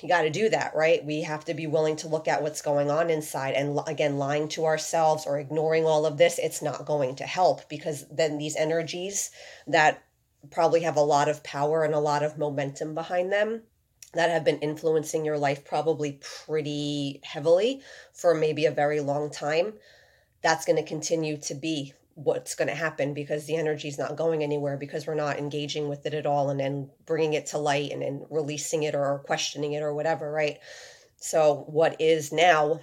you 0.00 0.08
got 0.08 0.22
to 0.22 0.30
do 0.30 0.48
that, 0.50 0.74
right? 0.74 1.04
We 1.04 1.22
have 1.22 1.44
to 1.46 1.54
be 1.54 1.66
willing 1.66 1.96
to 1.96 2.08
look 2.08 2.28
at 2.28 2.42
what's 2.42 2.62
going 2.62 2.90
on 2.90 3.10
inside. 3.10 3.54
And 3.54 3.78
again, 3.86 4.18
lying 4.18 4.48
to 4.48 4.64
ourselves 4.64 5.26
or 5.26 5.38
ignoring 5.38 5.84
all 5.84 6.06
of 6.06 6.18
this, 6.18 6.38
it's 6.38 6.62
not 6.62 6.86
going 6.86 7.16
to 7.16 7.24
help 7.24 7.68
because 7.68 8.06
then 8.10 8.38
these 8.38 8.56
energies 8.56 9.30
that 9.66 10.02
probably 10.50 10.80
have 10.80 10.96
a 10.96 11.00
lot 11.00 11.28
of 11.28 11.42
power 11.42 11.84
and 11.84 11.94
a 11.94 12.00
lot 12.00 12.22
of 12.22 12.38
momentum 12.38 12.94
behind 12.94 13.32
them 13.32 13.62
that 14.14 14.30
have 14.30 14.44
been 14.44 14.58
influencing 14.58 15.24
your 15.24 15.38
life 15.38 15.64
probably 15.64 16.20
pretty 16.44 17.20
heavily 17.24 17.80
for 18.12 18.34
maybe 18.34 18.66
a 18.66 18.70
very 18.70 19.00
long 19.00 19.30
time, 19.30 19.72
that's 20.42 20.64
going 20.64 20.76
to 20.76 20.88
continue 20.88 21.36
to 21.38 21.54
be 21.54 21.94
what's 22.14 22.54
going 22.54 22.68
to 22.68 22.74
happen 22.74 23.14
because 23.14 23.46
the 23.46 23.56
energy 23.56 23.88
is 23.88 23.98
not 23.98 24.16
going 24.16 24.42
anywhere 24.42 24.76
because 24.76 25.06
we're 25.06 25.14
not 25.14 25.38
engaging 25.38 25.88
with 25.88 26.04
it 26.06 26.14
at 26.14 26.26
all 26.26 26.50
and 26.50 26.60
then 26.60 26.90
bringing 27.06 27.32
it 27.32 27.46
to 27.46 27.58
light 27.58 27.90
and 27.90 28.02
then 28.02 28.24
releasing 28.30 28.82
it 28.82 28.94
or 28.94 29.22
questioning 29.26 29.72
it 29.72 29.82
or 29.82 29.94
whatever 29.94 30.30
right? 30.30 30.58
So 31.16 31.64
what 31.68 32.00
is 32.00 32.32
now 32.32 32.80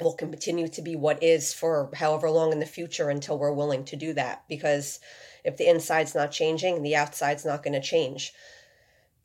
will 0.00 0.14
continue 0.14 0.68
to 0.68 0.82
be 0.82 0.96
what 0.96 1.22
is 1.22 1.52
for 1.52 1.90
however 1.94 2.30
long 2.30 2.52
in 2.52 2.58
the 2.58 2.66
future 2.66 3.10
until 3.10 3.38
we're 3.38 3.52
willing 3.52 3.84
to 3.86 3.96
do 3.96 4.12
that 4.14 4.44
because 4.48 4.98
if 5.44 5.56
the 5.56 5.68
inside's 5.68 6.14
not 6.14 6.32
changing 6.32 6.82
the 6.82 6.96
outside's 6.96 7.44
not 7.44 7.62
going 7.62 7.74
to 7.74 7.80
change 7.80 8.32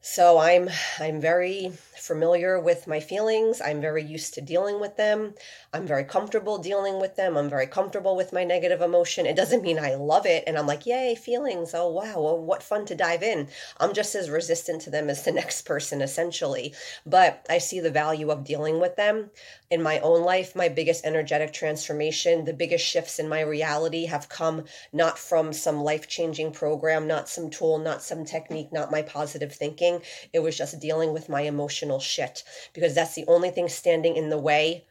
so 0.02 0.38
i'm 0.38 0.70
i'm 1.00 1.20
very 1.20 1.72
familiar 2.00 2.60
with 2.60 2.88
my 2.88 3.00
feelings. 3.00 3.62
I'm 3.62 3.82
very 3.82 4.04
used 4.04 4.34
to 4.34 4.42
dealing 4.42 4.80
with 4.80 4.98
them. 4.98 5.36
I'm 5.74 5.86
very 5.86 6.04
comfortable 6.04 6.58
dealing 6.58 7.00
with 7.00 7.16
them. 7.16 7.38
I'm 7.38 7.50
very 7.50 7.68
comfortable 7.68 8.16
with 8.16 8.34
my 8.34 8.44
negative 8.44 8.82
emotion. 8.82 9.26
It 9.26 9.36
doesn't 9.36 9.62
mean 9.62 9.78
I 9.78 9.96
love 9.96 10.26
it 10.26 10.44
and 10.48 10.58
I'm 10.58 10.68
like, 10.68 10.86
yay, 10.86 11.16
feelings. 11.16 11.74
Oh, 11.74 11.90
wow. 11.90 12.22
Well, 12.22 12.40
what 12.40 12.64
fun 12.64 12.86
to 12.88 12.96
dive 12.96 13.22
in. 13.22 13.48
I'm 13.80 13.94
just 13.94 14.16
as 14.16 14.30
resistant 14.30 14.82
to 14.84 14.90
them 14.90 15.10
as 15.10 15.24
the 15.24 15.32
next 15.40 15.64
person, 15.64 16.02
essentially. 16.02 16.74
But 17.06 17.46
I 17.50 17.58
see 17.60 17.80
the 17.80 17.92
value 17.92 18.32
of 18.32 18.44
dealing 18.44 18.80
with 18.80 18.96
them. 18.96 19.30
In 19.70 19.84
my 19.84 20.00
own 20.00 20.24
life, 20.24 20.56
my 20.56 20.70
biggest 20.70 21.06
energetic 21.06 21.54
transformation, 21.54 22.46
the 22.46 22.54
biggest 22.54 22.86
shifts 22.86 23.20
in 23.20 23.30
my 23.30 23.42
reality 23.42 24.06
have 24.06 24.30
come 24.30 24.64
not 24.92 25.20
from 25.20 25.54
some 25.54 25.84
life 25.84 26.08
changing 26.08 26.54
program, 26.54 27.06
not 27.06 27.30
some 27.30 27.52
tool, 27.52 27.78
not 27.78 28.02
some 28.02 28.26
technique, 28.26 28.74
not 28.74 28.92
my 28.92 29.04
positive 29.04 29.54
thinking. 29.54 29.89
It 30.34 30.40
was 30.40 30.58
just 30.58 30.80
dealing 30.80 31.14
with 31.14 31.30
my 31.30 31.42
emotional 31.42 32.00
shit 32.00 32.44
because 32.74 32.96
that's 32.96 33.16
the 33.16 33.26
only 33.28 33.50
thing 33.50 33.68
standing 33.70 34.16
in 34.16 34.30
the 34.30 34.38
way 34.38 34.86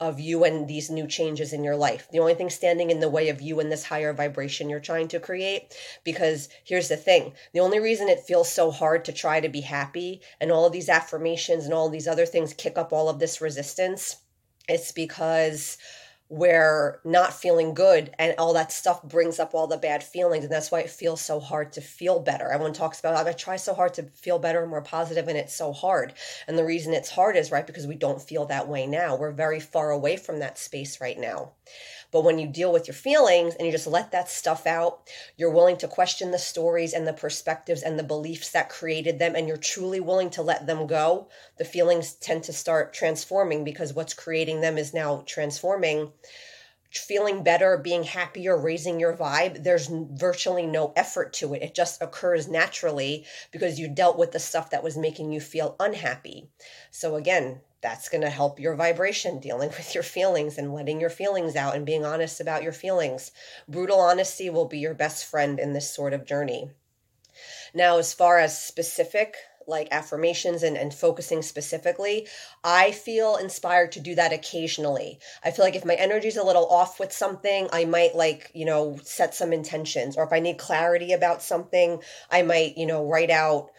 of 0.00 0.20
you 0.20 0.44
and 0.44 0.68
these 0.68 0.90
new 0.90 1.08
changes 1.08 1.52
in 1.52 1.64
your 1.64 1.74
life. 1.76 2.06
The 2.12 2.20
only 2.20 2.34
thing 2.34 2.50
standing 2.50 2.90
in 2.90 3.00
the 3.00 3.08
way 3.08 3.30
of 3.30 3.40
you 3.40 3.58
and 3.58 3.70
this 3.70 3.84
higher 3.84 4.12
vibration 4.12 4.70
you're 4.70 4.78
trying 4.78 5.08
to 5.08 5.18
create. 5.18 5.74
Because 6.04 6.48
here's 6.64 6.88
the 6.88 6.96
thing 6.96 7.32
the 7.52 7.60
only 7.60 7.80
reason 7.80 8.08
it 8.08 8.20
feels 8.20 8.50
so 8.50 8.70
hard 8.70 9.04
to 9.06 9.12
try 9.12 9.40
to 9.40 9.48
be 9.48 9.62
happy 9.62 10.20
and 10.40 10.52
all 10.52 10.66
of 10.66 10.72
these 10.72 10.88
affirmations 10.88 11.64
and 11.64 11.74
all 11.74 11.88
these 11.88 12.06
other 12.06 12.26
things 12.26 12.52
kick 12.54 12.78
up 12.78 12.92
all 12.92 13.08
of 13.08 13.18
this 13.18 13.40
resistance, 13.40 14.16
it's 14.68 14.92
because 14.92 15.78
we're 16.30 17.00
not 17.04 17.32
feeling 17.32 17.72
good 17.72 18.10
and 18.18 18.34
all 18.38 18.52
that 18.52 18.70
stuff 18.70 19.02
brings 19.02 19.38
up 19.38 19.54
all 19.54 19.66
the 19.66 19.78
bad 19.78 20.02
feelings 20.02 20.44
and 20.44 20.52
that's 20.52 20.70
why 20.70 20.80
it 20.80 20.90
feels 20.90 21.20
so 21.20 21.40
hard 21.40 21.72
to 21.72 21.80
feel 21.80 22.20
better. 22.20 22.50
Everyone 22.50 22.74
talks 22.74 23.00
about 23.00 23.26
oh, 23.26 23.28
i 23.28 23.32
try 23.32 23.56
so 23.56 23.72
hard 23.72 23.94
to 23.94 24.02
feel 24.02 24.38
better 24.38 24.60
and 24.60 24.70
more 24.70 24.82
positive 24.82 25.28
and 25.28 25.38
it's 25.38 25.54
so 25.54 25.72
hard. 25.72 26.12
And 26.46 26.58
the 26.58 26.64
reason 26.64 26.92
it's 26.92 27.10
hard 27.10 27.36
is 27.36 27.50
right 27.50 27.66
because 27.66 27.86
we 27.86 27.94
don't 27.94 28.20
feel 28.20 28.44
that 28.46 28.68
way 28.68 28.86
now. 28.86 29.16
We're 29.16 29.32
very 29.32 29.60
far 29.60 29.90
away 29.90 30.16
from 30.16 30.40
that 30.40 30.58
space 30.58 31.00
right 31.00 31.18
now 31.18 31.52
but 32.10 32.24
when 32.24 32.38
you 32.38 32.46
deal 32.46 32.72
with 32.72 32.86
your 32.86 32.94
feelings 32.94 33.54
and 33.54 33.66
you 33.66 33.72
just 33.72 33.86
let 33.86 34.12
that 34.12 34.28
stuff 34.28 34.66
out, 34.66 35.10
you're 35.36 35.50
willing 35.50 35.76
to 35.78 35.88
question 35.88 36.30
the 36.30 36.38
stories 36.38 36.92
and 36.92 37.06
the 37.06 37.12
perspectives 37.12 37.82
and 37.82 37.98
the 37.98 38.02
beliefs 38.02 38.50
that 38.50 38.70
created 38.70 39.18
them, 39.18 39.34
and 39.34 39.46
you're 39.46 39.56
truly 39.56 40.00
willing 40.00 40.30
to 40.30 40.42
let 40.42 40.66
them 40.66 40.86
go, 40.86 41.28
the 41.58 41.64
feelings 41.64 42.14
tend 42.14 42.44
to 42.44 42.52
start 42.52 42.94
transforming 42.94 43.64
because 43.64 43.92
what's 43.92 44.14
creating 44.14 44.60
them 44.60 44.78
is 44.78 44.94
now 44.94 45.22
transforming 45.26 46.12
feeling 46.90 47.42
better, 47.42 47.76
being 47.76 48.02
happier, 48.02 48.56
raising 48.56 48.98
your 48.98 49.14
vibe, 49.14 49.62
there's 49.62 49.88
virtually 49.88 50.66
no 50.66 50.92
effort 50.96 51.32
to 51.34 51.52
it. 51.54 51.62
It 51.62 51.74
just 51.74 52.00
occurs 52.00 52.48
naturally 52.48 53.26
because 53.52 53.78
you 53.78 53.88
dealt 53.88 54.18
with 54.18 54.32
the 54.32 54.38
stuff 54.38 54.70
that 54.70 54.82
was 54.82 54.96
making 54.96 55.30
you 55.30 55.40
feel 55.40 55.76
unhappy. 55.78 56.48
So, 56.90 57.16
again, 57.16 57.60
that's 57.80 58.08
going 58.08 58.22
to 58.22 58.30
help 58.30 58.58
your 58.58 58.74
vibration 58.74 59.38
dealing 59.38 59.68
with 59.76 59.94
your 59.94 60.02
feelings 60.02 60.58
and 60.58 60.74
letting 60.74 61.00
your 61.00 61.10
feelings 61.10 61.56
out 61.56 61.76
and 61.76 61.86
being 61.86 62.04
honest 62.04 62.40
about 62.40 62.62
your 62.62 62.72
feelings. 62.72 63.32
Brutal 63.68 64.00
honesty 64.00 64.50
will 64.50 64.66
be 64.66 64.78
your 64.78 64.94
best 64.94 65.24
friend 65.24 65.58
in 65.58 65.72
this 65.72 65.92
sort 65.92 66.12
of 66.12 66.26
journey. 66.26 66.70
Now, 67.74 67.98
as 67.98 68.14
far 68.14 68.38
as 68.38 68.62
specific 68.62 69.36
like 69.68 69.88
affirmations 69.90 70.62
and, 70.62 70.76
and 70.76 70.92
focusing 70.92 71.42
specifically, 71.42 72.26
I 72.64 72.90
feel 72.90 73.36
inspired 73.36 73.92
to 73.92 74.00
do 74.00 74.14
that 74.14 74.32
occasionally. 74.32 75.20
I 75.44 75.50
feel 75.50 75.64
like 75.64 75.76
if 75.76 75.84
my 75.84 75.94
energy's 75.94 76.38
a 76.38 76.42
little 76.42 76.66
off 76.66 76.98
with 76.98 77.12
something, 77.12 77.68
I 77.70 77.84
might 77.84 78.16
like, 78.16 78.50
you 78.54 78.64
know, 78.64 78.98
set 79.02 79.34
some 79.34 79.52
intentions. 79.52 80.16
Or 80.16 80.24
if 80.24 80.32
I 80.32 80.40
need 80.40 80.56
clarity 80.56 81.12
about 81.12 81.42
something, 81.42 82.02
I 82.30 82.42
might, 82.42 82.78
you 82.78 82.86
know, 82.86 83.04
write 83.04 83.30
out 83.30 83.70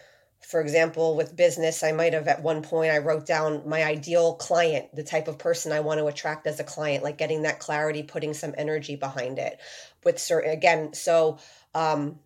for 0.42 0.60
example, 0.60 1.16
with 1.16 1.36
business, 1.36 1.82
I 1.82 1.92
might 1.92 2.14
have 2.14 2.26
at 2.26 2.42
one 2.42 2.62
point 2.62 2.92
I 2.92 2.98
wrote 2.98 3.26
down 3.26 3.68
my 3.68 3.84
ideal 3.84 4.34
client, 4.34 4.94
the 4.94 5.02
type 5.02 5.28
of 5.28 5.38
person 5.38 5.70
I 5.72 5.80
want 5.80 6.00
to 6.00 6.06
attract 6.06 6.46
as 6.46 6.60
a 6.60 6.64
client, 6.64 7.04
like 7.04 7.18
getting 7.18 7.42
that 7.42 7.60
clarity, 7.60 8.02
putting 8.02 8.34
some 8.34 8.54
energy 8.56 8.96
behind 8.96 9.38
it. 9.38 9.60
With 10.02 10.18
certain 10.18 10.50
again, 10.50 10.94
so 10.94 11.38
um 11.74 12.18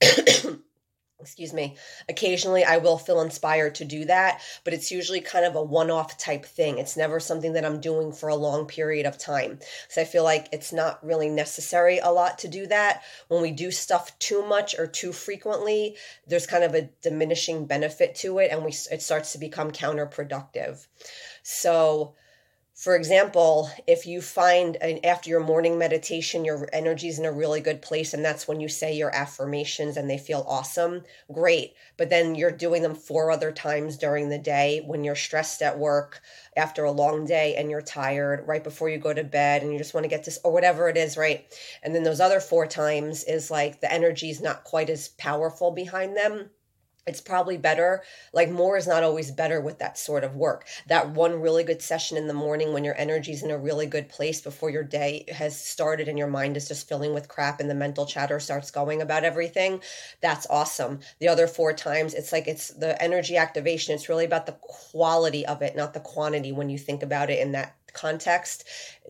excuse 1.26 1.52
me 1.52 1.76
occasionally 2.08 2.64
i 2.64 2.76
will 2.76 2.98
feel 2.98 3.20
inspired 3.20 3.74
to 3.74 3.84
do 3.84 4.04
that 4.04 4.40
but 4.64 4.72
it's 4.72 4.92
usually 4.92 5.20
kind 5.20 5.44
of 5.44 5.56
a 5.56 5.62
one-off 5.62 6.16
type 6.18 6.44
thing. 6.44 6.78
It's 6.78 6.96
never 6.96 7.20
something 7.20 7.52
that 7.54 7.64
i'm 7.64 7.80
doing 7.80 8.12
for 8.12 8.28
a 8.28 8.34
long 8.36 8.66
period 8.66 9.06
of 9.06 9.18
time. 9.18 9.58
So 9.88 10.00
i 10.00 10.04
feel 10.04 10.24
like 10.24 10.48
it's 10.52 10.72
not 10.72 11.04
really 11.04 11.28
necessary 11.28 11.98
a 11.98 12.10
lot 12.10 12.38
to 12.40 12.48
do 12.48 12.66
that. 12.66 13.02
When 13.28 13.42
we 13.42 13.52
do 13.52 13.70
stuff 13.70 14.18
too 14.18 14.46
much 14.46 14.78
or 14.78 14.86
too 14.86 15.12
frequently 15.12 15.96
there's 16.26 16.46
kind 16.46 16.64
of 16.64 16.74
a 16.74 16.88
diminishing 17.02 17.66
benefit 17.66 18.14
to 18.16 18.38
it 18.38 18.50
and 18.50 18.64
we 18.64 18.70
it 18.90 19.02
starts 19.02 19.32
to 19.32 19.38
become 19.38 19.70
counterproductive. 19.72 20.86
So 21.42 22.14
for 22.76 22.94
example, 22.94 23.70
if 23.86 24.06
you 24.06 24.20
find 24.20 24.76
an, 24.82 25.00
after 25.02 25.30
your 25.30 25.40
morning 25.40 25.78
meditation, 25.78 26.44
your 26.44 26.68
energy 26.74 27.08
is 27.08 27.18
in 27.18 27.24
a 27.24 27.32
really 27.32 27.62
good 27.62 27.80
place, 27.80 28.12
and 28.12 28.22
that's 28.22 28.46
when 28.46 28.60
you 28.60 28.68
say 28.68 28.94
your 28.94 29.14
affirmations 29.16 29.96
and 29.96 30.10
they 30.10 30.18
feel 30.18 30.44
awesome, 30.46 31.02
great. 31.32 31.72
But 31.96 32.10
then 32.10 32.34
you're 32.34 32.50
doing 32.50 32.82
them 32.82 32.94
four 32.94 33.30
other 33.30 33.50
times 33.50 33.96
during 33.96 34.28
the 34.28 34.38
day 34.38 34.82
when 34.84 35.04
you're 35.04 35.16
stressed 35.16 35.62
at 35.62 35.78
work 35.78 36.20
after 36.54 36.84
a 36.84 36.92
long 36.92 37.24
day 37.24 37.54
and 37.56 37.70
you're 37.70 37.80
tired, 37.80 38.46
right 38.46 38.62
before 38.62 38.90
you 38.90 38.98
go 38.98 39.14
to 39.14 39.24
bed, 39.24 39.62
and 39.62 39.72
you 39.72 39.78
just 39.78 39.94
want 39.94 40.04
to 40.04 40.10
get 40.10 40.26
this 40.26 40.38
or 40.44 40.52
whatever 40.52 40.90
it 40.90 40.98
is, 40.98 41.16
right? 41.16 41.46
And 41.82 41.94
then 41.94 42.02
those 42.02 42.20
other 42.20 42.40
four 42.40 42.66
times 42.66 43.24
is 43.24 43.50
like 43.50 43.80
the 43.80 43.90
energy 43.90 44.28
is 44.28 44.42
not 44.42 44.64
quite 44.64 44.90
as 44.90 45.08
powerful 45.08 45.70
behind 45.70 46.14
them 46.14 46.50
it's 47.06 47.20
probably 47.20 47.56
better 47.56 48.02
like 48.32 48.50
more 48.50 48.76
is 48.76 48.86
not 48.86 49.02
always 49.02 49.30
better 49.30 49.60
with 49.60 49.78
that 49.78 49.96
sort 49.96 50.24
of 50.24 50.34
work. 50.34 50.66
That 50.88 51.10
one 51.10 51.40
really 51.40 51.62
good 51.62 51.80
session 51.80 52.16
in 52.16 52.26
the 52.26 52.34
morning 52.34 52.72
when 52.72 52.84
your 52.84 52.98
energy's 52.98 53.42
in 53.42 53.50
a 53.50 53.58
really 53.58 53.86
good 53.86 54.08
place 54.08 54.40
before 54.40 54.70
your 54.70 54.82
day 54.82 55.24
has 55.32 55.58
started 55.58 56.08
and 56.08 56.18
your 56.18 56.26
mind 56.28 56.56
is 56.56 56.68
just 56.68 56.88
filling 56.88 57.14
with 57.14 57.28
crap 57.28 57.60
and 57.60 57.70
the 57.70 57.74
mental 57.74 58.06
chatter 58.06 58.40
starts 58.40 58.70
going 58.70 59.02
about 59.02 59.24
everything 59.24 59.80
that's 60.20 60.46
awesome. 60.50 61.00
The 61.20 61.28
other 61.28 61.46
four 61.46 61.72
times 61.72 62.14
it's 62.14 62.32
like 62.32 62.48
it's 62.48 62.68
the 62.70 63.00
energy 63.00 63.36
activation. 63.36 63.94
It's 63.94 64.08
really 64.08 64.24
about 64.24 64.46
the 64.46 64.56
quality 64.60 65.46
of 65.46 65.62
it 65.62 65.76
not 65.76 65.94
the 65.94 66.00
quantity 66.00 66.52
when 66.52 66.70
you 66.70 66.78
think 66.78 67.02
about 67.02 67.30
it 67.30 67.38
in 67.38 67.52
that 67.52 67.76
context, 67.96 68.64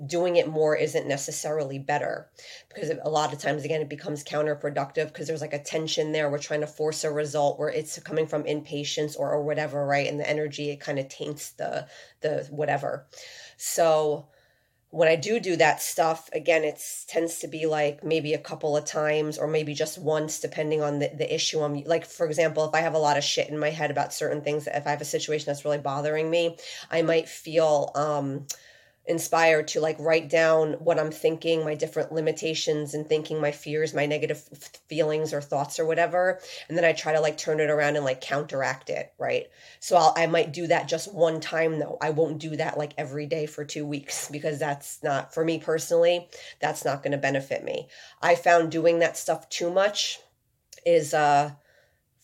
doing 0.06 0.36
it 0.36 0.48
more 0.48 0.76
isn't 0.76 1.06
necessarily 1.06 1.78
better 1.78 2.30
because 2.72 2.90
a 3.02 3.10
lot 3.10 3.32
of 3.32 3.38
times, 3.38 3.64
again, 3.64 3.80
it 3.80 3.88
becomes 3.88 4.24
counterproductive 4.24 5.08
because 5.08 5.26
there's 5.26 5.40
like 5.40 5.52
a 5.52 5.62
tension 5.62 6.12
there. 6.12 6.30
We're 6.30 6.38
trying 6.38 6.60
to 6.60 6.66
force 6.66 7.04
a 7.04 7.10
result 7.10 7.58
where 7.58 7.68
it's 7.68 7.98
coming 7.98 8.26
from 8.26 8.46
impatience 8.46 9.16
or, 9.16 9.32
or 9.32 9.42
whatever, 9.42 9.84
right? 9.84 10.06
And 10.06 10.20
the 10.20 10.28
energy, 10.28 10.70
it 10.70 10.80
kind 10.80 10.98
of 10.98 11.08
taints 11.08 11.50
the, 11.50 11.88
the 12.20 12.46
whatever. 12.50 13.06
So, 13.56 14.28
when 14.90 15.08
I 15.08 15.16
do 15.16 15.40
do 15.40 15.56
that 15.56 15.82
stuff, 15.82 16.30
again, 16.32 16.64
it 16.64 16.80
tends 17.08 17.40
to 17.40 17.48
be 17.48 17.66
like 17.66 18.04
maybe 18.04 18.34
a 18.34 18.38
couple 18.38 18.76
of 18.76 18.84
times 18.84 19.36
or 19.36 19.46
maybe 19.46 19.74
just 19.74 19.98
once, 19.98 20.40
depending 20.40 20.80
on 20.80 21.00
the, 21.00 21.08
the 21.08 21.34
issue. 21.34 21.60
I'm 21.60 21.82
like, 21.84 22.06
for 22.06 22.24
example, 22.24 22.64
if 22.66 22.74
I 22.74 22.80
have 22.80 22.94
a 22.94 22.98
lot 22.98 23.18
of 23.18 23.24
shit 23.24 23.50
in 23.50 23.58
my 23.58 23.70
head 23.70 23.90
about 23.90 24.14
certain 24.14 24.42
things, 24.42 24.66
if 24.66 24.86
I 24.86 24.90
have 24.90 25.00
a 25.00 25.04
situation 25.04 25.46
that's 25.46 25.64
really 25.64 25.78
bothering 25.78 26.30
me, 26.30 26.56
I 26.90 27.02
might 27.02 27.28
feel, 27.28 27.90
um, 27.94 28.46
inspired 29.06 29.68
to 29.68 29.80
like 29.80 29.96
write 29.98 30.28
down 30.28 30.72
what 30.75 30.98
I'm 30.98 31.10
thinking, 31.10 31.64
my 31.64 31.75
different 31.75 32.12
limitations 32.12 32.94
and 32.94 33.06
thinking, 33.06 33.40
my 33.40 33.52
fears, 33.52 33.94
my 33.94 34.06
negative 34.06 34.48
feelings 34.88 35.32
or 35.32 35.40
thoughts 35.40 35.78
or 35.78 35.86
whatever. 35.86 36.40
And 36.68 36.76
then 36.76 36.84
I 36.84 36.92
try 36.92 37.12
to 37.12 37.20
like 37.20 37.36
turn 37.36 37.60
it 37.60 37.70
around 37.70 37.96
and 37.96 38.04
like 38.04 38.20
counteract 38.20 38.90
it, 38.90 39.12
right? 39.18 39.46
So 39.80 39.96
I'll, 39.96 40.14
I 40.16 40.26
might 40.26 40.52
do 40.52 40.66
that 40.66 40.88
just 40.88 41.14
one 41.14 41.40
time 41.40 41.78
though. 41.78 41.98
I 42.00 42.10
won't 42.10 42.38
do 42.38 42.56
that 42.56 42.78
like 42.78 42.92
every 42.98 43.26
day 43.26 43.46
for 43.46 43.64
two 43.64 43.86
weeks 43.86 44.28
because 44.32 44.58
that's 44.58 45.02
not, 45.02 45.32
for 45.32 45.44
me 45.44 45.58
personally, 45.58 46.28
that's 46.60 46.84
not 46.84 47.02
going 47.02 47.12
to 47.12 47.19
benefit 47.19 47.64
me. 47.64 47.88
I 48.21 48.34
found 48.34 48.71
doing 48.73 48.99
that 48.99 49.16
stuff 49.16 49.49
too 49.49 49.71
much 49.71 50.19
is, 50.84 51.14
uh, 51.14 51.52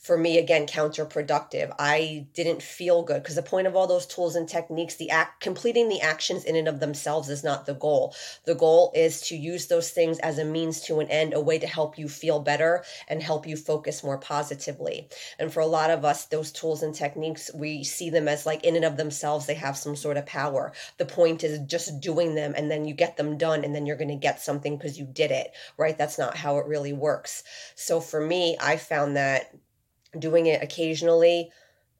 for 0.02 0.18
me 0.18 0.36
again 0.36 0.66
counterproductive. 0.66 1.72
I 1.78 2.26
didn't 2.34 2.60
feel 2.60 3.04
good 3.04 3.22
because 3.22 3.36
the 3.36 3.42
point 3.42 3.68
of 3.68 3.76
all 3.76 3.86
those 3.86 4.04
tools 4.04 4.34
and 4.34 4.48
techniques 4.48 4.96
the 4.96 5.10
act 5.10 5.40
completing 5.40 5.88
the 5.88 6.00
actions 6.00 6.44
in 6.44 6.56
and 6.56 6.66
of 6.66 6.80
themselves 6.80 7.28
is 7.28 7.44
not 7.44 7.66
the 7.66 7.74
goal. 7.74 8.12
The 8.44 8.56
goal 8.56 8.90
is 8.96 9.20
to 9.28 9.36
use 9.36 9.68
those 9.68 9.90
things 9.90 10.18
as 10.18 10.38
a 10.38 10.44
means 10.44 10.80
to 10.82 10.98
an 10.98 11.06
end 11.06 11.34
a 11.34 11.40
way 11.40 11.56
to 11.60 11.68
help 11.68 11.98
you 11.98 12.08
feel 12.08 12.40
better 12.40 12.84
and 13.06 13.22
help 13.22 13.46
you 13.46 13.56
focus 13.56 14.02
more 14.02 14.18
positively. 14.18 15.08
And 15.38 15.52
for 15.52 15.60
a 15.60 15.66
lot 15.66 15.90
of 15.90 16.04
us 16.04 16.24
those 16.26 16.50
tools 16.50 16.82
and 16.82 16.92
techniques 16.92 17.52
we 17.54 17.84
see 17.84 18.10
them 18.10 18.26
as 18.26 18.44
like 18.44 18.64
in 18.64 18.74
and 18.74 18.84
of 18.84 18.96
themselves 18.96 19.46
they 19.46 19.54
have 19.54 19.76
some 19.76 19.94
sort 19.94 20.16
of 20.16 20.26
power. 20.26 20.72
The 20.98 21.06
point 21.06 21.44
is 21.44 21.60
just 21.60 22.00
doing 22.00 22.34
them 22.34 22.54
and 22.56 22.68
then 22.68 22.86
you 22.86 22.94
get 22.94 23.16
them 23.16 23.38
done 23.38 23.62
and 23.62 23.72
then 23.72 23.86
you're 23.86 23.96
going 23.96 24.08
to 24.08 24.16
get 24.16 24.40
something 24.40 24.76
because 24.76 24.98
you 24.98 25.06
did 25.06 25.30
it 25.30 25.52
right? 25.76 25.96
That's 25.96 26.18
not 26.18 26.36
how 26.36 26.58
it 26.58 26.66
really 26.66 26.92
works. 26.92 27.44
So 27.76 28.00
for 28.00 28.20
me 28.20 28.56
i 28.60 28.76
found 28.76 29.16
that 29.16 29.52
doing 30.18 30.46
it 30.46 30.62
occasionally. 30.62 31.50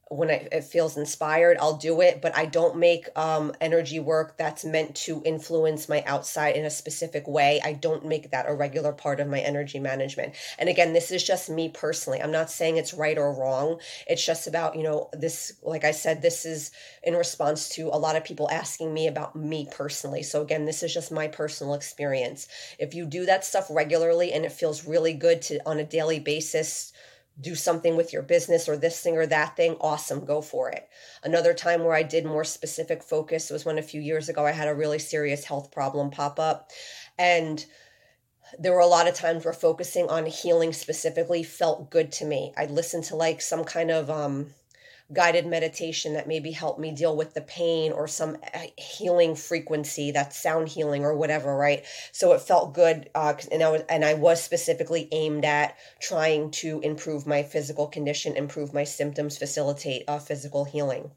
When 0.09 0.29
it 0.29 0.64
feels 0.64 0.98
inspired 0.98 1.57
i'll 1.59 1.79
do 1.79 2.03
it 2.03 2.20
but 2.20 2.37
i 2.37 2.44
don't 2.44 2.77
make 2.77 3.09
um, 3.16 3.51
energy 3.62 3.98
work 3.98 4.37
that's 4.37 4.62
meant 4.62 4.94
to 4.94 5.22
influence 5.25 5.88
my 5.88 6.03
outside 6.05 6.55
in 6.55 6.66
a 6.66 6.70
specific 6.70 7.27
way. 7.27 7.62
I 7.64 7.72
don't 7.72 8.05
make 8.05 8.31
that 8.31 8.44
a 8.46 8.53
regular 8.53 8.92
part 8.92 9.20
of 9.20 9.29
my 9.29 9.40
energy 9.40 9.79
management. 9.79 10.35
And 10.59 10.68
again 10.68 10.92
this 10.92 11.11
is 11.11 11.25
just 11.25 11.48
me 11.48 11.70
personally. 11.70 12.20
I'm 12.20 12.31
not 12.31 12.51
saying 12.51 12.77
it's 12.77 12.92
right 12.92 13.16
or 13.16 13.33
wrong. 13.33 13.81
It's 14.07 14.27
just 14.27 14.46
about 14.46 14.77
you 14.77 14.83
know 14.83 15.09
this 15.14 15.55
like 15.62 15.85
i 15.85 15.92
said 15.92 16.20
this 16.20 16.44
is 16.44 16.72
in 17.03 17.14
response 17.14 17.70
to 17.70 17.88
a 17.88 17.96
lot 17.96 18.16
of 18.16 18.22
people 18.22 18.51
asking 18.51 18.92
me 18.92 19.07
about 19.07 19.35
me 19.35 19.66
personally. 19.72 20.22
So 20.22 20.42
again 20.42 20.66
this 20.66 20.83
is 20.83 20.92
just 20.92 21.11
my 21.11 21.27
personal 21.27 21.72
experience. 21.72 22.48
If 22.79 22.92
you 22.92 23.07
do 23.07 23.25
that 23.25 23.46
stuff 23.46 23.68
regularly 23.70 24.31
and 24.35 24.44
it 24.44 24.53
feels 24.53 24.87
really 24.87 25.14
good 25.14 25.40
to 25.42 25.59
on 25.64 25.79
a 25.79 25.85
daily 25.85 26.20
basis 26.20 26.92
do 27.40 27.55
something 27.55 27.97
with 27.97 28.12
your 28.12 28.23
business 28.23 28.68
or 28.68 28.77
this 28.77 29.01
thing 29.01 29.16
or 29.16 29.27
that 29.27 29.57
thing, 29.57 29.77
awesome, 29.81 30.25
go 30.25 30.40
for 30.40 30.71
it. 30.71 30.88
Another 31.25 31.55
time 31.55 31.83
where 31.83 31.95
I 31.95 32.03
did 32.03 32.25
more 32.25 32.45
specific 32.45 33.03
focus 33.03 33.51
was 33.51 33.64
when 33.64 33.79
a 33.79 33.83
few 33.83 34.01
years 34.01 34.29
ago 34.29 34.47
I 34.47 34.53
had 34.53 34.68
a 34.68 34.75
really 34.75 34.99
serious 34.99 35.45
health 35.45 35.73
problem 35.73 36.11
pop 36.11 36.38
up. 36.38 36.71
And 37.18 37.64
there 38.59 38.73
were 38.73 38.81
a 38.81 38.87
lot 38.87 39.09
of 39.09 39.14
times 39.14 39.45
where 39.45 39.55
focusing 39.55 40.09
on 40.09 40.27
healing 40.27 40.73
specifically 40.73 41.42
felt 41.42 41.90
good 41.90 42.12
to 42.12 42.25
me. 42.25 42.53
I'd 42.57 42.71
listen 42.71 43.03
to 43.05 43.16
like 43.16 43.40
some 43.40 43.64
kind 43.64 43.90
of 43.90 44.11
um 44.11 44.49
guided 45.12 45.46
meditation 45.46 46.14
that 46.14 46.29
maybe 46.29 46.51
helped 46.51 46.81
me 46.81 46.92
deal 46.92 47.16
with 47.16 47.35
the 47.35 47.40
pain 47.40 47.92
or 47.92 48.09
some 48.09 48.37
uh, 48.55 48.61
healing 48.77 49.35
frequency 49.35 50.11
that's 50.11 50.40
sound 50.40 50.68
healing 50.68 51.05
or 51.05 51.14
whatever 51.14 51.57
right? 51.57 51.85
So 52.12 52.33
it 52.33 52.40
felt 52.40 52.75
good 52.75 53.11
uh, 53.14 53.35
and 53.51 53.62
i 53.62 53.70
was 53.70 53.83
and 53.88 54.05
i 54.05 54.14
was 54.14 54.42
specifically 54.42 55.09
aimed 55.12 55.44
at 55.44 55.77
trying 56.01 56.51
to 56.51 56.81
improve 56.81 57.27
my 57.27 57.42
physical 57.42 57.87
condition 57.87 58.37
improve 58.37 58.72
my 58.75 58.85
symptoms 58.85 59.38
facilitate 59.38 60.05
uh, 60.09 60.18
physical 60.18 60.64
healing 60.64 61.11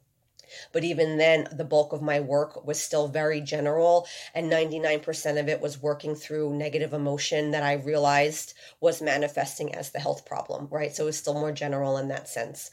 but 0.72 0.84
even 0.84 1.18
then, 1.18 1.48
the 1.52 1.64
bulk 1.64 1.92
of 1.92 2.02
my 2.02 2.20
work 2.20 2.66
was 2.66 2.80
still 2.82 3.08
very 3.08 3.40
general, 3.40 4.06
and 4.34 4.50
99% 4.50 5.38
of 5.38 5.48
it 5.48 5.60
was 5.60 5.82
working 5.82 6.14
through 6.14 6.56
negative 6.56 6.92
emotion 6.92 7.50
that 7.52 7.62
I 7.62 7.74
realized 7.74 8.54
was 8.80 9.02
manifesting 9.02 9.74
as 9.74 9.90
the 9.90 10.00
health 10.00 10.26
problem, 10.26 10.68
right? 10.70 10.94
So 10.94 11.04
it 11.04 11.06
was 11.06 11.18
still 11.18 11.34
more 11.34 11.52
general 11.52 11.96
in 11.98 12.08
that 12.08 12.28
sense. 12.28 12.70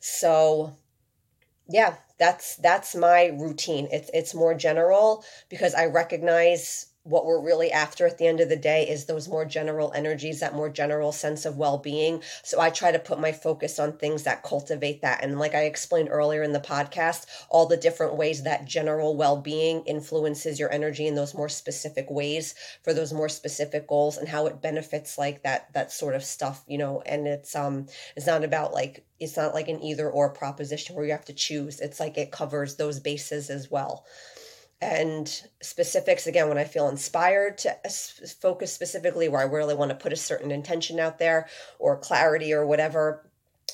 So, 0.00 0.76
yeah, 1.68 1.96
that's 2.18 2.56
that's 2.56 2.94
my 2.94 3.26
routine. 3.26 3.88
It's 3.90 4.10
it's 4.14 4.34
more 4.34 4.54
general 4.54 5.24
because 5.48 5.74
I 5.74 5.86
recognize 5.86 6.86
what 7.06 7.24
we're 7.24 7.40
really 7.40 7.70
after 7.70 8.06
at 8.06 8.18
the 8.18 8.26
end 8.26 8.40
of 8.40 8.48
the 8.48 8.56
day 8.56 8.88
is 8.88 9.04
those 9.04 9.28
more 9.28 9.44
general 9.44 9.92
energies, 9.94 10.40
that 10.40 10.54
more 10.54 10.68
general 10.68 11.12
sense 11.12 11.44
of 11.44 11.56
well 11.56 11.78
being. 11.78 12.22
So 12.42 12.60
I 12.60 12.70
try 12.70 12.90
to 12.90 12.98
put 12.98 13.20
my 13.20 13.32
focus 13.32 13.78
on 13.78 13.92
things 13.92 14.24
that 14.24 14.42
cultivate 14.42 15.02
that. 15.02 15.22
And 15.22 15.38
like 15.38 15.54
I 15.54 15.62
explained 15.62 16.08
earlier 16.10 16.42
in 16.42 16.52
the 16.52 16.60
podcast, 16.60 17.26
all 17.48 17.66
the 17.66 17.76
different 17.76 18.16
ways 18.16 18.42
that 18.42 18.64
general 18.64 19.16
well 19.16 19.40
being 19.40 19.82
influences 19.84 20.58
your 20.58 20.72
energy 20.72 21.06
in 21.06 21.14
those 21.14 21.34
more 21.34 21.48
specific 21.48 22.10
ways 22.10 22.54
for 22.82 22.92
those 22.92 23.12
more 23.12 23.28
specific 23.28 23.86
goals 23.86 24.16
and 24.16 24.28
how 24.28 24.46
it 24.46 24.60
benefits 24.60 25.16
like 25.16 25.42
that, 25.44 25.72
that 25.74 25.92
sort 25.92 26.14
of 26.14 26.24
stuff, 26.24 26.64
you 26.66 26.78
know, 26.78 27.02
and 27.06 27.28
it's, 27.28 27.54
um, 27.54 27.86
it's 28.16 28.26
not 28.26 28.42
about 28.42 28.72
like, 28.74 29.04
it's 29.20 29.36
not 29.36 29.54
like 29.54 29.68
an 29.68 29.80
either 29.80 30.10
or 30.10 30.30
proposition 30.30 30.96
where 30.96 31.04
you 31.04 31.12
have 31.12 31.24
to 31.24 31.32
choose. 31.32 31.80
It's 31.80 32.00
like 32.00 32.18
it 32.18 32.32
covers 32.32 32.76
those 32.76 33.00
bases 33.00 33.48
as 33.48 33.70
well 33.70 34.04
and 34.80 35.48
specifics 35.62 36.26
again 36.26 36.48
when 36.48 36.58
i 36.58 36.64
feel 36.64 36.88
inspired 36.88 37.56
to 37.56 37.70
uh, 37.70 37.88
focus 38.40 38.72
specifically 38.72 39.28
where 39.28 39.40
i 39.40 39.44
really 39.44 39.74
want 39.74 39.90
to 39.90 39.96
put 39.96 40.12
a 40.12 40.16
certain 40.16 40.50
intention 40.50 41.00
out 41.00 41.18
there 41.18 41.48
or 41.78 41.96
clarity 41.96 42.52
or 42.52 42.66
whatever 42.66 43.26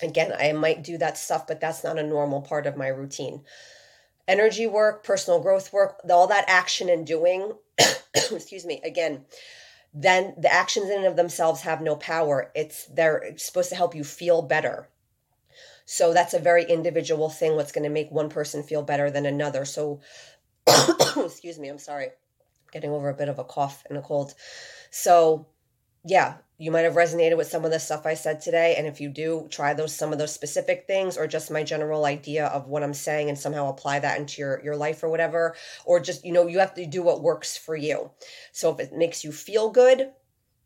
again 0.02 0.32
i 0.38 0.52
might 0.52 0.84
do 0.84 0.96
that 0.96 1.18
stuff 1.18 1.46
but 1.46 1.60
that's 1.60 1.82
not 1.82 1.98
a 1.98 2.02
normal 2.02 2.40
part 2.40 2.66
of 2.66 2.76
my 2.76 2.88
routine. 2.88 3.42
Energy 4.28 4.68
work 4.68 5.02
personal 5.02 5.40
growth 5.40 5.72
work 5.72 6.00
all 6.08 6.28
that 6.28 6.44
action 6.46 6.88
and 6.88 7.04
doing 7.04 7.52
excuse 8.14 8.64
me 8.64 8.80
again 8.84 9.24
then 9.94 10.34
the 10.38 10.52
actions 10.52 10.88
in 10.88 10.98
and 10.98 11.06
of 11.06 11.16
themselves 11.16 11.62
have 11.62 11.82
no 11.82 11.96
power. 11.96 12.50
It's 12.54 12.86
they're 12.86 13.34
supposed 13.36 13.68
to 13.70 13.76
help 13.76 13.94
you 13.94 14.04
feel 14.04 14.42
better. 14.42 14.88
So 15.84 16.14
that's 16.14 16.32
a 16.32 16.38
very 16.38 16.64
individual 16.64 17.28
thing, 17.28 17.56
what's 17.56 17.72
going 17.72 17.84
to 17.84 17.90
make 17.90 18.10
one 18.10 18.30
person 18.30 18.62
feel 18.62 18.82
better 18.82 19.10
than 19.10 19.26
another. 19.26 19.64
So, 19.64 20.00
excuse 21.16 21.58
me, 21.58 21.68
I'm 21.68 21.78
sorry, 21.78 22.08
getting 22.72 22.90
over 22.90 23.08
a 23.08 23.14
bit 23.14 23.28
of 23.28 23.38
a 23.38 23.44
cough 23.44 23.84
and 23.88 23.98
a 23.98 24.02
cold. 24.02 24.34
So, 24.90 25.46
yeah, 26.04 26.36
you 26.58 26.70
might 26.70 26.80
have 26.82 26.94
resonated 26.94 27.36
with 27.36 27.48
some 27.48 27.64
of 27.64 27.70
the 27.70 27.80
stuff 27.80 28.06
I 28.06 28.14
said 28.14 28.40
today. 28.40 28.76
And 28.76 28.86
if 28.86 29.00
you 29.00 29.08
do, 29.08 29.48
try 29.50 29.74
those 29.74 29.94
some 29.94 30.12
of 30.12 30.18
those 30.18 30.32
specific 30.32 30.84
things 30.86 31.16
or 31.16 31.26
just 31.26 31.50
my 31.50 31.62
general 31.62 32.04
idea 32.04 32.46
of 32.46 32.68
what 32.68 32.82
I'm 32.82 32.94
saying 32.94 33.28
and 33.28 33.38
somehow 33.38 33.68
apply 33.68 34.00
that 34.00 34.18
into 34.18 34.40
your, 34.40 34.62
your 34.62 34.76
life 34.76 35.02
or 35.02 35.08
whatever. 35.08 35.56
Or 35.84 36.00
just, 36.00 36.24
you 36.24 36.32
know, 36.32 36.46
you 36.46 36.58
have 36.58 36.74
to 36.74 36.86
do 36.86 37.02
what 37.02 37.22
works 37.22 37.56
for 37.56 37.76
you. 37.76 38.10
So 38.52 38.70
if 38.72 38.80
it 38.80 38.92
makes 38.92 39.24
you 39.24 39.32
feel 39.32 39.70
good, 39.70 40.10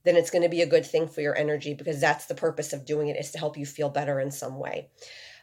then 0.04 0.16
it's 0.16 0.30
going 0.30 0.42
to 0.42 0.48
be 0.48 0.62
a 0.62 0.66
good 0.66 0.86
thing 0.86 1.08
for 1.08 1.20
your 1.20 1.36
energy 1.36 1.74
because 1.74 2.00
that's 2.00 2.26
the 2.26 2.34
purpose 2.34 2.72
of 2.72 2.86
doing 2.86 3.08
it 3.08 3.16
is 3.16 3.32
to 3.32 3.38
help 3.38 3.56
you 3.56 3.66
feel 3.66 3.88
better 3.88 4.20
in 4.20 4.30
some 4.30 4.58
way. 4.58 4.88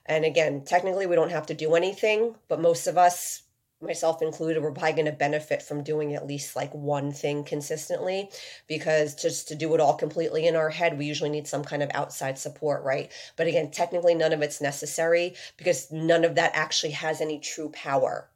And 0.06 0.26
again, 0.26 0.63
technically 0.65 1.06
we 1.06 1.15
don't 1.15 1.32
have 1.32 1.47
to 1.47 1.54
do 1.54 1.76
anything, 1.76 2.36
but 2.47 2.62
most 2.62 2.88
of 2.88 2.97
us 2.97 3.42
myself 3.84 4.22
included, 4.22 4.62
we're 4.62 4.72
probably 4.72 4.93
going 4.93 5.06
to 5.06 5.12
benefit 5.12 5.62
from 5.62 5.84
doing 5.84 6.15
at 6.15 6.26
least 6.26 6.56
like 6.56 6.74
one 6.74 7.12
thing 7.12 7.43
consistently 7.43 8.30
because 8.67 9.15
just 9.15 9.48
to 9.50 9.56
do 9.56 9.74
it 9.74 9.80
all 9.80 9.96
completely 9.96 10.48
in 10.48 10.56
our 10.56 10.69
head, 10.69 10.98
we 10.98 11.06
usually 11.06 11.30
need 11.30 11.48
some 11.48 11.63
kind 11.63 11.84
of 11.84 11.91
outside 11.93 12.38
support, 12.38 12.84
right? 12.84 13.12
But 13.36 13.48
again, 13.48 13.72
technically, 13.72 14.15
none 14.15 14.34
of 14.34 14.41
it's 14.41 14.62
necessary 14.62 15.36
because 15.58 15.91
none 15.91 16.24
of 16.24 16.36
that 16.36 16.52
actually 16.56 16.91
has 16.91 17.22
any 17.22 17.39
true 17.39 17.69
power. 17.69 18.30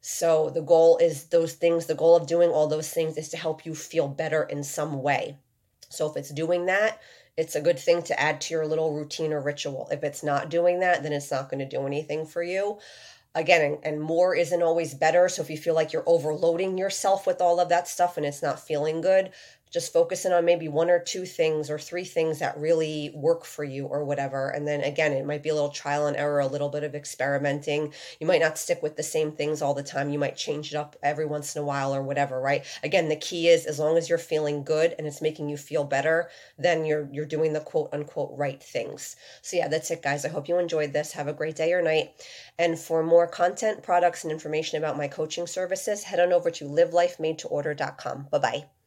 So 0.00 0.50
the 0.50 0.62
goal 0.62 0.98
is 0.98 1.26
those 1.26 1.52
things, 1.52 1.86
the 1.86 1.94
goal 1.94 2.16
of 2.16 2.26
doing 2.26 2.50
all 2.50 2.66
those 2.66 2.90
things 2.90 3.16
is 3.16 3.28
to 3.30 3.36
help 3.36 3.64
you 3.64 3.74
feel 3.74 4.08
better 4.08 4.42
in 4.42 4.64
some 4.64 5.00
way. 5.00 5.38
So 5.88 6.10
if 6.10 6.16
it's 6.16 6.30
doing 6.30 6.66
that, 6.66 7.00
it's 7.36 7.54
a 7.54 7.60
good 7.60 7.78
thing 7.78 8.02
to 8.04 8.20
add 8.20 8.40
to 8.42 8.54
your 8.54 8.66
little 8.66 8.92
routine 8.92 9.32
or 9.32 9.40
ritual. 9.40 9.88
If 9.90 10.02
it's 10.02 10.22
not 10.22 10.50
doing 10.50 10.80
that, 10.80 11.02
then 11.02 11.12
it's 11.12 11.30
not 11.30 11.48
going 11.48 11.60
to 11.60 11.76
do 11.76 11.86
anything 11.86 12.26
for 12.26 12.42
you 12.42 12.78
again 13.34 13.62
and, 13.62 13.78
and, 13.84 14.00
more 14.00 14.34
isn't 14.34 14.62
always 14.62 14.94
better. 14.94 15.28
So 15.28 15.42
if 15.42 15.50
you 15.50 15.56
feel 15.56 15.74
like 15.74 15.92
you're 15.92 16.04
overloading 16.06 16.76
yourself 16.78 17.26
with 17.26 17.40
all 17.40 17.60
of 17.60 17.68
that 17.70 17.88
stuff 17.88 18.16
and 18.16 18.26
it's 18.26 18.42
not 18.42 18.60
feeling 18.60 19.00
good 19.00 19.30
just 19.72 19.92
focusing 19.92 20.32
on 20.32 20.44
maybe 20.44 20.68
one 20.68 20.90
or 20.90 21.00
two 21.00 21.24
things 21.24 21.70
or 21.70 21.78
three 21.78 22.04
things 22.04 22.38
that 22.38 22.58
really 22.58 23.10
work 23.14 23.44
for 23.44 23.64
you 23.64 23.86
or 23.86 24.04
whatever. 24.04 24.50
And 24.50 24.68
then 24.68 24.82
again, 24.82 25.12
it 25.12 25.24
might 25.24 25.42
be 25.42 25.48
a 25.48 25.54
little 25.54 25.70
trial 25.70 26.06
and 26.06 26.16
error, 26.16 26.40
a 26.40 26.46
little 26.46 26.68
bit 26.68 26.84
of 26.84 26.94
experimenting. 26.94 27.94
You 28.20 28.26
might 28.26 28.42
not 28.42 28.58
stick 28.58 28.82
with 28.82 28.96
the 28.96 29.02
same 29.02 29.32
things 29.32 29.62
all 29.62 29.72
the 29.72 29.82
time. 29.82 30.10
You 30.10 30.18
might 30.18 30.36
change 30.36 30.74
it 30.74 30.76
up 30.76 30.94
every 31.02 31.24
once 31.24 31.56
in 31.56 31.62
a 31.62 31.64
while 31.64 31.94
or 31.94 32.02
whatever, 32.02 32.38
right? 32.38 32.64
Again, 32.82 33.08
the 33.08 33.16
key 33.16 33.48
is 33.48 33.64
as 33.64 33.78
long 33.78 33.96
as 33.96 34.08
you're 34.08 34.18
feeling 34.18 34.62
good 34.62 34.94
and 34.98 35.06
it's 35.06 35.22
making 35.22 35.48
you 35.48 35.56
feel 35.56 35.84
better, 35.84 36.28
then 36.58 36.84
you're 36.84 37.08
you're 37.10 37.24
doing 37.24 37.54
the 37.54 37.60
quote 37.60 37.88
unquote 37.92 38.36
right 38.36 38.62
things. 38.62 39.16
So 39.40 39.56
yeah, 39.56 39.68
that's 39.68 39.90
it 39.90 40.02
guys. 40.02 40.24
I 40.24 40.28
hope 40.28 40.48
you 40.48 40.58
enjoyed 40.58 40.92
this. 40.92 41.12
Have 41.12 41.28
a 41.28 41.32
great 41.32 41.56
day 41.56 41.72
or 41.72 41.80
night. 41.80 42.10
And 42.58 42.78
for 42.78 43.02
more 43.02 43.26
content, 43.26 43.82
products 43.82 44.22
and 44.22 44.32
information 44.32 44.78
about 44.78 44.98
my 44.98 45.08
coaching 45.08 45.46
services, 45.46 46.04
head 46.04 46.20
on 46.20 46.32
over 46.32 46.50
to 46.50 46.64
livelifemade 46.66 47.38
to 47.38 47.48
order.com. 47.48 48.28
Bye-bye. 48.30 48.81